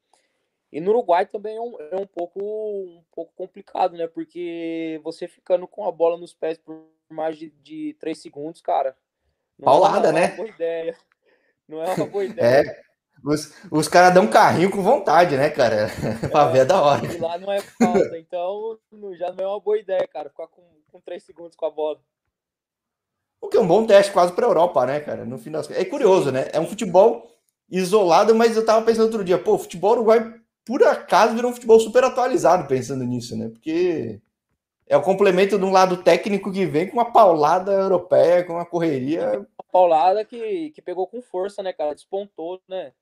e 0.71 0.81
no 0.81 0.91
Uruguai 0.91 1.25
também 1.25 1.57
é 1.57 1.61
um, 1.61 1.77
é 1.93 1.97
um, 1.97 2.07
pouco, 2.07 2.41
um 2.41 3.05
pouco 3.11 3.33
complicado, 3.35 3.97
né? 3.97 4.07
Porque 4.07 5.01
você 5.03 5.27
ficando 5.27 5.67
com 5.67 5.87
a 5.87 5.93
bola 5.93 6.19
nos 6.19 6.35
pés 6.35 6.59
por 6.59 6.85
mais 7.09 7.39
de, 7.39 7.51
de 7.63 7.97
3 8.01 8.21
segundos, 8.21 8.61
cara. 8.61 8.97
Paulada, 9.63 10.09
é 10.09 10.11
uma, 10.11 10.21
né? 10.21 10.37
boa 10.37 10.49
ideia. 10.49 10.97
Não 11.67 11.83
é 11.83 11.95
uma 11.95 12.07
boa 12.07 12.25
ideia. 12.27 12.69
É. 12.69 12.94
Os, 13.25 13.55
os 13.71 13.89
caras 13.89 14.13
dão 14.13 14.27
carrinho 14.27 14.71
com 14.71 14.83
vontade, 14.83 15.35
né, 15.37 15.49
cara? 15.49 15.89
É, 16.23 16.29
pra 16.29 16.47
ver 16.49 16.61
é 16.61 16.65
da 16.67 16.83
hora. 16.83 17.03
Lá 17.19 17.39
não 17.39 17.51
é 17.51 17.61
falta, 17.61 18.19
então 18.19 18.79
já 19.17 19.33
não 19.33 19.45
é 19.45 19.49
uma 19.49 19.61
boa 19.61 19.79
ideia, 19.79 20.07
cara, 20.07 20.29
ficar 20.29 20.47
com, 20.49 20.63
com 20.93 21.01
3 21.01 21.23
segundos 21.23 21.57
com 21.57 21.65
a 21.65 21.71
bola. 21.71 21.99
O 23.41 23.49
que 23.49 23.57
é 23.57 23.61
um 23.61 23.67
bom 23.67 23.87
teste 23.87 24.13
quase 24.13 24.33
pra 24.33 24.47
Europa, 24.47 24.85
né, 24.85 25.01
cara? 25.01 25.25
No 25.25 25.39
final 25.39 25.63
É 25.71 25.85
curioso, 25.85 26.31
né? 26.31 26.49
É 26.53 26.61
um 26.61 26.67
futebol 26.67 27.31
isolado, 27.71 28.35
mas 28.35 28.57
eu 28.57 28.65
tava 28.65 28.85
pensando 28.85 29.07
outro 29.07 29.25
dia, 29.25 29.39
pô, 29.39 29.55
o 29.55 29.59
futebol 29.59 29.93
uruguai, 29.93 30.35
por 30.65 30.83
acaso, 30.83 31.35
virou 31.35 31.51
um 31.51 31.55
futebol 31.55 31.81
super 31.81 32.05
atualizado 32.05 32.69
pensando 32.69 33.05
nisso, 33.05 33.37
né? 33.37 33.49
Porque 33.49 34.21
é 34.87 34.97
o 34.97 35.03
complemento 35.03 35.59
de 35.59 35.65
um 35.65 35.73
lado 35.73 36.03
técnico 36.03 36.53
que 36.53 36.67
vem 36.67 36.89
com 36.89 36.99
uma 36.99 37.11
paulada 37.11 37.73
europeia, 37.73 38.45
com 38.45 38.55
uma 38.55 38.67
correria. 38.67 39.39
Uma 39.39 39.65
paulada 39.73 40.25
que, 40.25 40.71
que 40.71 40.83
pegou 40.83 41.07
com 41.07 41.23
força, 41.23 41.63
né, 41.63 41.73
cara? 41.73 41.95
Despontou, 41.95 42.61
né? 42.69 42.93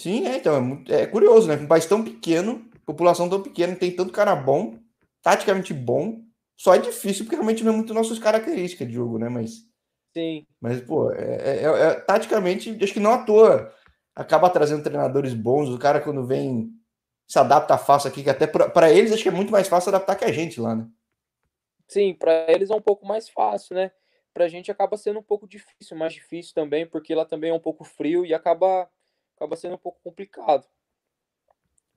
Sim, 0.00 0.26
é, 0.26 0.36
então, 0.36 0.56
é, 0.56 0.60
muito, 0.60 0.92
é 0.92 1.06
curioso, 1.06 1.46
né? 1.46 1.56
Um 1.56 1.66
país 1.66 1.84
tão 1.84 2.02
pequeno, 2.02 2.64
população 2.86 3.28
tão 3.28 3.42
pequena, 3.42 3.76
tem 3.76 3.94
tanto 3.94 4.12
cara 4.12 4.34
bom, 4.34 4.78
taticamente 5.22 5.74
bom, 5.74 6.22
só 6.56 6.74
é 6.74 6.78
difícil 6.78 7.24
porque 7.24 7.36
realmente 7.36 7.62
não 7.62 7.72
é 7.72 7.76
muito 7.76 7.92
nossas 7.92 8.18
características 8.18 8.88
de 8.88 8.94
jogo, 8.94 9.18
né? 9.18 9.28
Mas. 9.28 9.68
Sim. 10.16 10.46
Mas, 10.58 10.80
pô, 10.80 11.12
é, 11.12 11.34
é, 11.34 11.64
é, 11.64 11.64
é 11.64 11.94
taticamente, 12.00 12.76
acho 12.82 12.94
que 12.94 12.98
não 12.98 13.12
à 13.12 13.24
toa 13.24 13.72
acaba 14.14 14.48
trazendo 14.48 14.82
treinadores 14.82 15.34
bons. 15.34 15.68
O 15.68 15.78
cara, 15.78 16.00
quando 16.00 16.26
vem 16.26 16.70
se 17.28 17.38
adapta 17.38 17.78
fácil 17.78 18.08
aqui, 18.08 18.22
que 18.22 18.30
até 18.30 18.46
para 18.46 18.90
eles 18.90 19.12
acho 19.12 19.22
que 19.22 19.28
é 19.28 19.32
muito 19.32 19.52
mais 19.52 19.68
fácil 19.68 19.90
adaptar 19.90 20.16
que 20.16 20.24
a 20.24 20.32
gente 20.32 20.60
lá, 20.60 20.74
né? 20.74 20.88
Sim, 21.86 22.14
para 22.14 22.46
eles 22.48 22.70
é 22.70 22.74
um 22.74 22.80
pouco 22.80 23.06
mais 23.06 23.28
fácil, 23.28 23.76
né? 23.76 23.92
Para 24.32 24.46
a 24.46 24.48
gente 24.48 24.70
acaba 24.70 24.96
sendo 24.96 25.18
um 25.18 25.22
pouco 25.22 25.46
difícil, 25.46 25.96
mais 25.96 26.12
difícil 26.12 26.54
também, 26.54 26.86
porque 26.86 27.14
lá 27.14 27.24
também 27.24 27.50
é 27.50 27.54
um 27.54 27.60
pouco 27.60 27.84
frio 27.84 28.24
e 28.24 28.32
acaba, 28.32 28.88
acaba 29.40 29.56
sendo 29.56 29.74
um 29.74 29.78
pouco 29.78 29.98
complicado. 30.04 30.66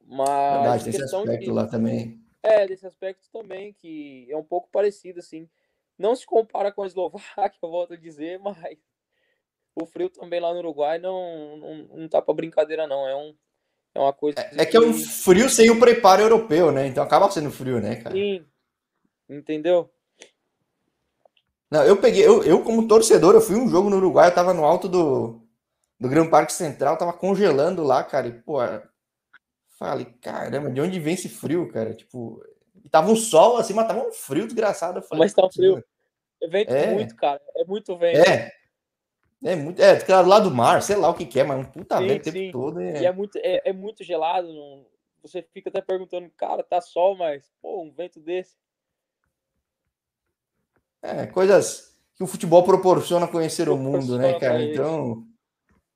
Mas. 0.06 0.54
Verdade, 0.54 0.84
tem 0.86 0.94
esse 0.94 1.16
aspecto 1.16 1.46
de, 1.46 1.52
lá 1.52 1.68
também. 1.68 2.22
É, 2.42 2.66
desse 2.66 2.88
aspecto 2.88 3.30
também, 3.32 3.74
que 3.74 4.28
é 4.30 4.38
um 4.38 4.44
pouco 4.44 4.70
parecido, 4.72 5.20
assim. 5.20 5.50
Não 5.98 6.16
se 6.16 6.26
compara 6.26 6.72
com 6.72 6.84
a 6.84 6.88
Eslováquia, 6.88 7.60
eu 7.62 7.70
volto 7.70 7.94
a 7.94 7.98
dizer, 7.98 8.40
mas 8.40 8.58
o 9.76 9.86
frio 9.86 10.10
também 10.10 10.40
lá 10.40 10.52
no 10.54 10.60
Uruguai 10.60 10.98
não, 10.98 11.58
não, 11.58 11.76
não 11.98 12.08
tá 12.08 12.22
para 12.22 12.34
brincadeira, 12.34 12.88
não. 12.88 13.08
É 13.08 13.16
um, 13.16 13.36
é 13.94 14.00
uma 14.00 14.14
coisa. 14.14 14.40
É, 14.40 14.62
é 14.62 14.66
que 14.66 14.78
é 14.78 14.80
um 14.80 14.94
frio 14.94 15.50
sem 15.50 15.70
o 15.70 15.80
preparo 15.80 16.22
europeu, 16.22 16.72
né? 16.72 16.88
Então 16.88 17.04
acaba 17.04 17.30
sendo 17.30 17.52
frio, 17.52 17.80
né, 17.82 17.98
cara? 17.98 18.16
Sim. 18.16 18.46
Entendeu? 19.30 19.90
Não, 21.70 21.84
eu 21.84 21.98
peguei, 21.98 22.26
eu, 22.26 22.44
eu 22.44 22.64
como 22.64 22.88
torcedor, 22.88 23.34
eu 23.34 23.42
fui 23.42 23.56
um 23.56 23.68
jogo 23.68 23.90
no 23.90 23.98
Uruguai, 23.98 24.30
eu 24.30 24.36
tava 24.36 24.54
no 24.54 24.64
alto 24.64 24.88
do, 24.88 25.43
do 26.04 26.10
Gran 26.10 26.30
Parque 26.30 26.52
Central, 26.52 26.98
tava 26.98 27.14
congelando 27.14 27.82
lá, 27.82 28.04
cara, 28.04 28.28
e, 28.28 28.34
pô, 28.34 28.58
falei, 29.80 30.04
caramba, 30.20 30.70
de 30.70 30.82
onde 30.82 31.00
vem 31.00 31.14
esse 31.14 31.30
frio, 31.30 31.72
cara? 31.72 31.94
Tipo, 31.94 32.44
tava 32.92 33.10
um 33.10 33.16
sol 33.16 33.56
assim, 33.56 33.74
mas 33.74 33.88
tava 33.88 34.06
um 34.06 34.12
frio 34.12 34.44
desgraçado. 34.44 35.02
Falei, 35.02 35.24
mas 35.24 35.34
tá 35.34 35.46
um 35.46 35.50
frio. 35.50 35.82
Vento 36.50 36.74
é. 36.74 36.94
muito, 36.94 37.16
cara, 37.16 37.40
é 37.56 37.64
muito 37.64 37.98
vento. 37.98 38.20
É. 38.30 38.52
É 39.46 39.56
muito. 39.56 39.82
É, 39.82 40.22
lá 40.22 40.40
do 40.42 40.52
mar, 40.52 40.82
sei 40.82 40.98
lá 40.98 41.08
o 41.08 41.14
que, 41.14 41.26
que 41.26 41.40
é, 41.40 41.44
mas 41.46 41.58
um 41.58 41.72
puta 41.72 41.98
sim, 41.98 42.08
vento 42.08 42.30
o 42.30 42.34
tempo 42.34 42.52
todo. 42.52 42.82
É... 42.82 43.02
E 43.02 43.06
é 43.06 43.12
muito, 43.14 43.38
é, 43.38 43.62
é 43.64 43.72
muito 43.72 44.04
gelado. 44.04 44.52
Não... 44.52 44.86
Você 45.22 45.42
fica 45.54 45.70
até 45.70 45.80
perguntando, 45.80 46.30
cara, 46.36 46.64
tá 46.64 46.82
sol, 46.82 47.16
mas, 47.16 47.50
pô, 47.62 47.82
um 47.82 47.94
vento 47.94 48.20
desse. 48.20 48.58
É, 51.02 51.26
coisas 51.28 51.98
que 52.14 52.24
o 52.24 52.28
futebol 52.28 52.64
proporciona 52.64 53.26
conhecer 53.26 53.70
o 53.70 53.78
mundo, 53.78 54.18
né, 54.18 54.38
cara? 54.38 54.62
Então, 54.62 55.26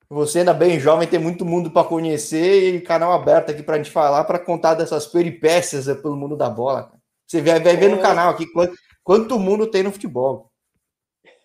você 0.10 0.40
ainda 0.40 0.54
bem 0.54 0.80
jovem, 0.80 1.08
tem 1.08 1.20
muito 1.20 1.46
mundo 1.46 1.70
para 1.70 1.88
conhecer 1.88 2.76
e 2.76 2.82
canal 2.82 3.12
aberto 3.12 3.52
aqui 3.52 3.62
para 3.62 3.76
a 3.76 3.78
gente 3.78 3.92
falar, 3.92 4.24
para 4.24 4.40
contar 4.40 4.74
dessas 4.74 5.06
peripécias 5.06 5.86
pelo 6.02 6.16
mundo 6.16 6.38
da 6.38 6.50
bola. 6.50 6.92
Você 7.26 7.42
vai, 7.42 7.60
vai 7.60 7.76
ver 7.76 7.90
no 7.90 8.02
canal 8.02 8.30
aqui 8.30 8.46
quanto, 8.54 8.74
quanto 9.04 9.40
mundo 9.40 9.70
tem 9.70 9.84
no 9.84 9.92
futebol. 9.92 10.52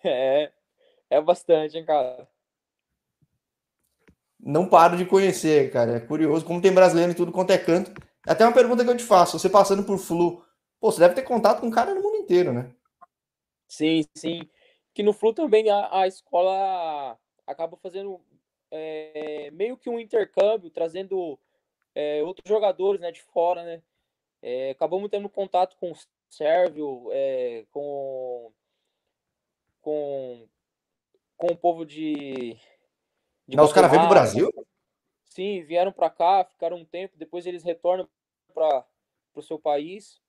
É, 0.05 0.51
é 1.09 1.21
bastante, 1.21 1.77
hein, 1.77 1.85
cara. 1.85 2.27
Não 4.39 4.67
paro 4.67 4.97
de 4.97 5.05
conhecer, 5.05 5.71
cara. 5.71 5.97
É 5.97 5.99
curioso 5.99 6.45
como 6.45 6.61
tem 6.61 6.73
brasileiro 6.73 7.11
em 7.11 7.15
tudo 7.15 7.31
quanto 7.31 7.51
é 7.51 7.57
canto. 7.57 7.93
Até 8.27 8.45
uma 8.45 8.53
pergunta 8.53 8.83
que 8.83 8.89
eu 8.89 8.97
te 8.97 9.03
faço: 9.03 9.39
você 9.39 9.49
passando 9.49 9.83
por 9.83 9.97
Flu, 9.97 10.43
pô, 10.79 10.91
você 10.91 10.99
deve 10.99 11.15
ter 11.15 11.21
contato 11.21 11.61
com 11.61 11.67
um 11.67 11.71
cara 11.71 11.93
no 11.93 12.01
mundo 12.01 12.17
inteiro, 12.17 12.51
né? 12.51 12.69
Sim, 13.67 14.03
sim. 14.15 14.41
Que 14.93 15.01
no 15.01 15.13
Flu 15.13 15.33
também 15.33 15.69
a, 15.69 16.01
a 16.01 16.07
escola 16.07 17.17
acaba 17.47 17.77
fazendo 17.77 18.19
é, 18.75 19.51
meio 19.51 19.77
que 19.77 19.87
um 19.89 19.99
intercâmbio, 19.99 20.71
trazendo 20.71 21.39
é, 21.93 22.23
outros 22.23 22.49
jogadores 22.49 22.99
né, 22.99 23.11
de 23.11 23.21
fora, 23.21 23.63
né? 23.63 23.81
É, 24.41 24.71
acabamos 24.71 25.09
tendo 25.09 25.29
contato 25.29 25.77
com 25.77 25.91
o 25.91 25.97
Sérvio, 26.27 27.07
é, 27.11 27.65
com, 27.71 28.51
com, 29.79 30.47
com 31.37 31.47
o 31.47 31.55
povo 31.55 31.85
de. 31.85 32.57
de 33.47 33.55
Não, 33.55 33.63
os 33.63 33.71
caras 33.71 33.91
vêm 33.91 34.01
do 34.01 34.09
Brasil? 34.09 34.51
Sim, 35.23 35.61
vieram 35.61 35.91
para 35.91 36.09
cá, 36.09 36.43
ficaram 36.43 36.77
um 36.77 36.85
tempo, 36.85 37.15
depois 37.15 37.45
eles 37.45 37.63
retornam 37.63 38.09
para 38.53 38.85
o 39.35 39.41
seu 39.41 39.59
país. 39.59 40.19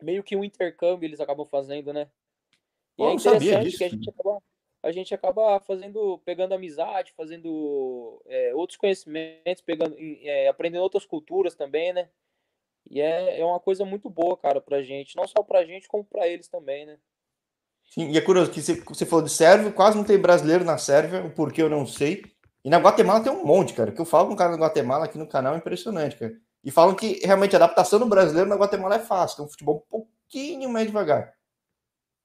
Meio 0.00 0.22
que 0.22 0.36
um 0.36 0.44
intercâmbio 0.44 1.06
eles 1.06 1.20
acabam 1.20 1.46
fazendo, 1.46 1.92
né? 1.92 2.08
E 2.96 3.02
é 3.02 3.12
interessante 3.12 3.76
que 3.76 3.84
a 3.84 3.88
gente 3.88 4.08
acaba, 4.08 4.38
a 4.82 4.90
gente 4.90 5.14
acaba 5.14 5.60
fazendo, 5.60 6.18
pegando 6.24 6.54
amizade, 6.54 7.12
fazendo 7.16 8.20
é, 8.26 8.54
outros 8.54 8.76
conhecimentos, 8.76 9.62
pegando, 9.64 9.96
é, 9.98 10.48
aprendendo 10.48 10.82
outras 10.82 11.06
culturas 11.06 11.54
também, 11.54 11.92
né? 11.92 12.08
E 12.90 13.00
é, 13.00 13.40
é 13.40 13.44
uma 13.44 13.60
coisa 13.60 13.84
muito 13.84 14.10
boa, 14.10 14.36
cara, 14.36 14.60
pra 14.60 14.82
gente. 14.82 15.16
Não 15.16 15.26
só 15.26 15.42
pra 15.42 15.64
gente, 15.64 15.86
como 15.86 16.04
pra 16.04 16.26
eles 16.26 16.48
também, 16.48 16.84
né? 16.84 16.98
Sim, 17.84 18.10
e 18.10 18.18
é 18.18 18.20
curioso 18.20 18.50
que 18.50 18.60
você, 18.60 18.74
você 18.80 19.06
falou 19.06 19.24
de 19.24 19.30
Sérvia, 19.30 19.70
quase 19.70 19.96
não 19.96 20.04
tem 20.04 20.18
brasileiro 20.18 20.64
na 20.64 20.78
Sérvia, 20.78 21.24
o 21.24 21.30
porquê 21.30 21.62
eu 21.62 21.70
não 21.70 21.86
sei. 21.86 22.24
E 22.64 22.70
na 22.70 22.78
Guatemala 22.78 23.22
tem 23.22 23.32
um 23.32 23.44
monte, 23.44 23.74
cara. 23.74 23.92
que 23.92 24.00
eu 24.00 24.04
falo 24.04 24.28
com 24.28 24.34
um 24.34 24.36
cara 24.36 24.52
da 24.52 24.62
Guatemala 24.62 25.04
aqui 25.04 25.18
no 25.18 25.28
canal 25.28 25.54
é 25.54 25.58
impressionante, 25.58 26.16
cara. 26.16 26.32
E 26.64 26.70
falam 26.70 26.94
que 26.94 27.20
realmente 27.24 27.54
a 27.54 27.58
adaptação 27.58 27.98
do 27.98 28.06
brasileiro 28.06 28.48
na 28.48 28.56
Guatemala 28.56 28.96
é 28.96 29.00
fácil, 29.00 29.42
é 29.42 29.44
um 29.44 29.48
futebol 29.48 29.84
um 29.86 29.90
pouquinho 29.90 30.70
mais 30.70 30.86
devagar. 30.86 31.34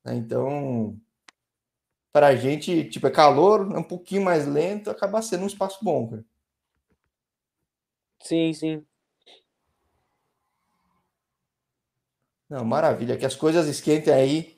Né? 0.05 0.15
Então, 0.15 0.95
para 2.17 2.29
a 2.29 2.35
gente, 2.35 2.83
tipo, 2.85 3.05
é 3.05 3.11
calor, 3.11 3.71
é 3.75 3.77
um 3.77 3.83
pouquinho 3.83 4.23
mais 4.23 4.47
lento, 4.47 4.89
acaba 4.89 5.21
sendo 5.21 5.43
um 5.43 5.47
espaço 5.47 5.77
bom, 5.83 6.07
cara. 6.09 6.25
Sim, 8.23 8.51
sim. 8.53 8.83
Não, 12.49 12.65
maravilha, 12.65 13.15
que 13.15 13.25
as 13.25 13.35
coisas 13.35 13.67
esquentem 13.67 14.11
aí 14.11 14.57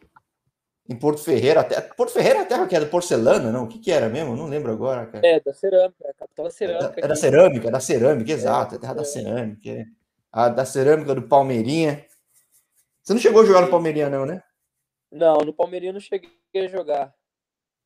em 0.87 0.95
Porto 0.95 1.21
Ferreira. 1.21 1.59
Até, 1.59 1.81
Porto 1.81 2.13
Ferreira 2.13 2.39
é 2.39 2.41
a 2.43 2.45
terra 2.45 2.65
que 2.65 2.77
é 2.77 2.79
da 2.79 2.85
porcelana, 2.85 3.51
não? 3.51 3.65
O 3.65 3.67
que, 3.67 3.77
que 3.77 3.91
era 3.91 4.07
mesmo? 4.07 4.37
Não 4.37 4.47
lembro 4.47 4.71
agora, 4.71 5.05
cara. 5.07 5.27
É, 5.27 5.41
da 5.41 5.53
cerâmica, 5.53 6.05
é 6.05 6.11
a 6.11 6.13
capital 6.13 6.45
da 6.45 6.51
cerâmica. 6.51 6.85
É 6.85 7.01
da, 7.01 7.05
é 7.05 7.07
da 7.09 7.15
cerâmica, 7.17 7.67
é 7.67 7.71
da 7.71 7.79
cerâmica, 7.81 8.31
exato. 8.31 8.75
É, 8.75 8.77
a 8.77 8.79
terra 8.79 8.93
é. 8.93 8.95
da 8.95 9.03
cerâmica. 9.03 9.69
É. 9.69 9.85
A 10.31 10.47
da 10.47 10.63
cerâmica 10.63 11.13
do 11.13 11.23
Palmeirinha. 11.23 12.05
Você 13.03 13.11
não 13.11 13.19
chegou 13.19 13.41
a 13.41 13.45
jogar 13.45 13.63
no 13.63 13.69
Palmeirinha, 13.69 14.09
não, 14.09 14.25
né? 14.25 14.41
Não, 15.11 15.39
no 15.39 15.51
Palmeirinha 15.51 15.91
não 15.91 15.99
cheguei 15.99 16.31
a 16.55 16.67
jogar. 16.69 17.18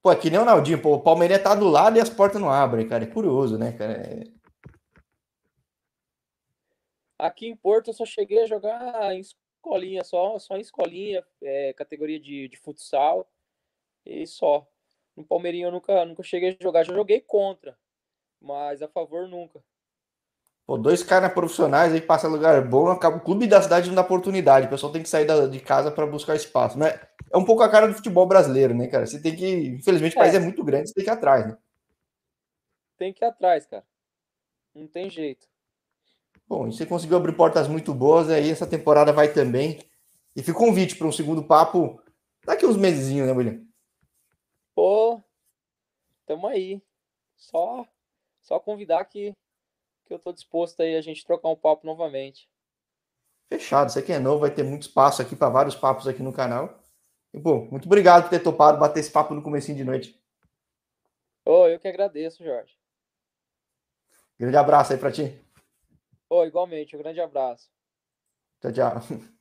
Pô, 0.03 0.11
é 0.11 0.17
que 0.17 0.29
nem 0.29 0.37
o 0.37 0.43
Naldinho, 0.43 0.81
pô, 0.81 0.95
o 0.95 1.01
Palmeirinha 1.01 1.41
tá 1.41 1.55
do 1.55 1.69
lado 1.69 1.97
e 1.97 2.01
as 2.01 2.09
portas 2.09 2.41
não 2.41 2.49
abrem, 2.49 2.85
cara. 2.85 3.05
É 3.05 3.07
curioso, 3.07 3.57
né, 3.57 3.71
cara? 3.71 3.93
É... 3.93 4.23
Aqui 7.17 7.47
em 7.47 7.55
Porto 7.55 7.89
eu 7.89 7.93
só 7.93 8.05
cheguei 8.05 8.43
a 8.43 8.45
jogar 8.45 9.15
em 9.15 9.21
escolinha, 9.21 10.03
só, 10.03 10.37
só 10.39 10.57
em 10.57 10.59
escolinha, 10.59 11.25
é, 11.41 11.71
categoria 11.71 12.19
de, 12.19 12.49
de 12.49 12.57
futsal 12.57 13.31
e 14.05 14.27
só. 14.27 14.67
No 15.15 15.23
Palmeirinho 15.23 15.67
eu 15.67 15.71
nunca, 15.71 16.03
nunca 16.03 16.21
cheguei 16.21 16.49
a 16.49 16.61
jogar, 16.61 16.83
já 16.83 16.93
joguei 16.93 17.21
contra, 17.21 17.79
mas 18.41 18.81
a 18.81 18.89
favor 18.89 19.29
nunca. 19.29 19.63
Pô, 20.65 20.77
dois 20.77 21.03
caras 21.03 21.33
profissionais 21.33 21.91
aí 21.91 21.99
passa 21.99 22.27
lugar 22.27 22.65
bom, 22.65 22.87
acaba 22.87 23.17
o 23.17 23.21
clube 23.21 23.47
da 23.47 23.61
cidade 23.61 23.89
não 23.89 23.95
dá 23.95 24.01
oportunidade. 24.01 24.67
O 24.67 24.69
pessoal 24.69 24.93
tem 24.93 25.03
que 25.03 25.09
sair 25.09 25.25
da, 25.25 25.45
de 25.45 25.59
casa 25.59 25.91
para 25.91 26.07
buscar 26.07 26.35
espaço. 26.35 26.79
Mas 26.79 26.97
é 27.31 27.37
um 27.37 27.43
pouco 27.43 27.61
a 27.63 27.69
cara 27.69 27.87
do 27.87 27.93
futebol 27.93 28.25
brasileiro, 28.25 28.73
né, 28.73 28.87
cara? 28.87 29.05
Você 29.05 29.21
tem 29.21 29.35
que. 29.35 29.67
Infelizmente, 29.67 30.15
o 30.15 30.19
país 30.19 30.33
é, 30.33 30.37
é 30.37 30.39
muito 30.39 30.63
grande, 30.63 30.87
você 30.87 30.93
tem 30.93 31.03
que 31.03 31.09
ir 31.09 31.13
atrás, 31.13 31.47
né? 31.47 31.57
Tem 32.97 33.11
que 33.11 33.25
ir 33.25 33.27
atrás, 33.27 33.65
cara. 33.65 33.83
Não 34.73 34.87
tem 34.87 35.09
jeito. 35.09 35.45
Bom, 36.47 36.71
você 36.71 36.85
conseguiu 36.85 37.17
abrir 37.17 37.33
portas 37.33 37.67
muito 37.67 37.93
boas, 37.93 38.29
aí 38.29 38.49
essa 38.49 38.65
temporada 38.65 39.11
vai 39.11 39.33
também. 39.33 39.79
E 40.35 40.41
fica 40.41 40.57
um 40.57 40.67
convite 40.67 40.95
para 40.95 41.07
um 41.07 41.11
segundo 41.11 41.43
papo 41.43 42.01
daqui 42.45 42.65
uns 42.65 42.77
meses, 42.77 43.13
né, 43.13 43.31
William? 43.31 43.61
Pô, 44.73 45.21
tamo 46.25 46.47
aí. 46.47 46.81
Só, 47.35 47.85
só 48.41 48.59
convidar 48.59 49.03
que 49.05 49.35
que 50.05 50.13
eu 50.13 50.17
estou 50.17 50.33
disposto 50.33 50.81
aí 50.81 50.95
a 50.95 51.01
gente 51.01 51.25
trocar 51.25 51.49
um 51.49 51.55
papo 51.55 51.85
novamente. 51.85 52.49
Fechado. 53.49 53.91
Você 53.91 54.01
que 54.01 54.11
é 54.11 54.19
novo, 54.19 54.39
vai 54.39 54.51
ter 54.51 54.63
muito 54.63 54.83
espaço 54.83 55.21
aqui 55.21 55.35
para 55.35 55.49
vários 55.49 55.75
papos 55.75 56.07
aqui 56.07 56.23
no 56.23 56.33
canal. 56.33 56.81
E, 57.33 57.39
bom, 57.39 57.67
muito 57.71 57.85
obrigado 57.85 58.23
por 58.23 58.29
ter 58.29 58.39
topado 58.39 58.79
bater 58.79 58.99
esse 58.99 59.11
papo 59.11 59.33
no 59.33 59.41
comecinho 59.41 59.77
de 59.77 59.83
noite. 59.83 60.19
Oh, 61.45 61.67
eu 61.67 61.79
que 61.79 61.87
agradeço, 61.87 62.43
Jorge. 62.43 62.77
Grande 64.39 64.57
abraço 64.57 64.93
aí 64.93 64.99
para 64.99 65.11
ti. 65.11 65.39
Oh, 66.29 66.43
igualmente, 66.43 66.95
um 66.95 66.99
grande 66.99 67.21
abraço. 67.21 67.69
Tchau, 68.61 68.71
tchau. 68.71 69.01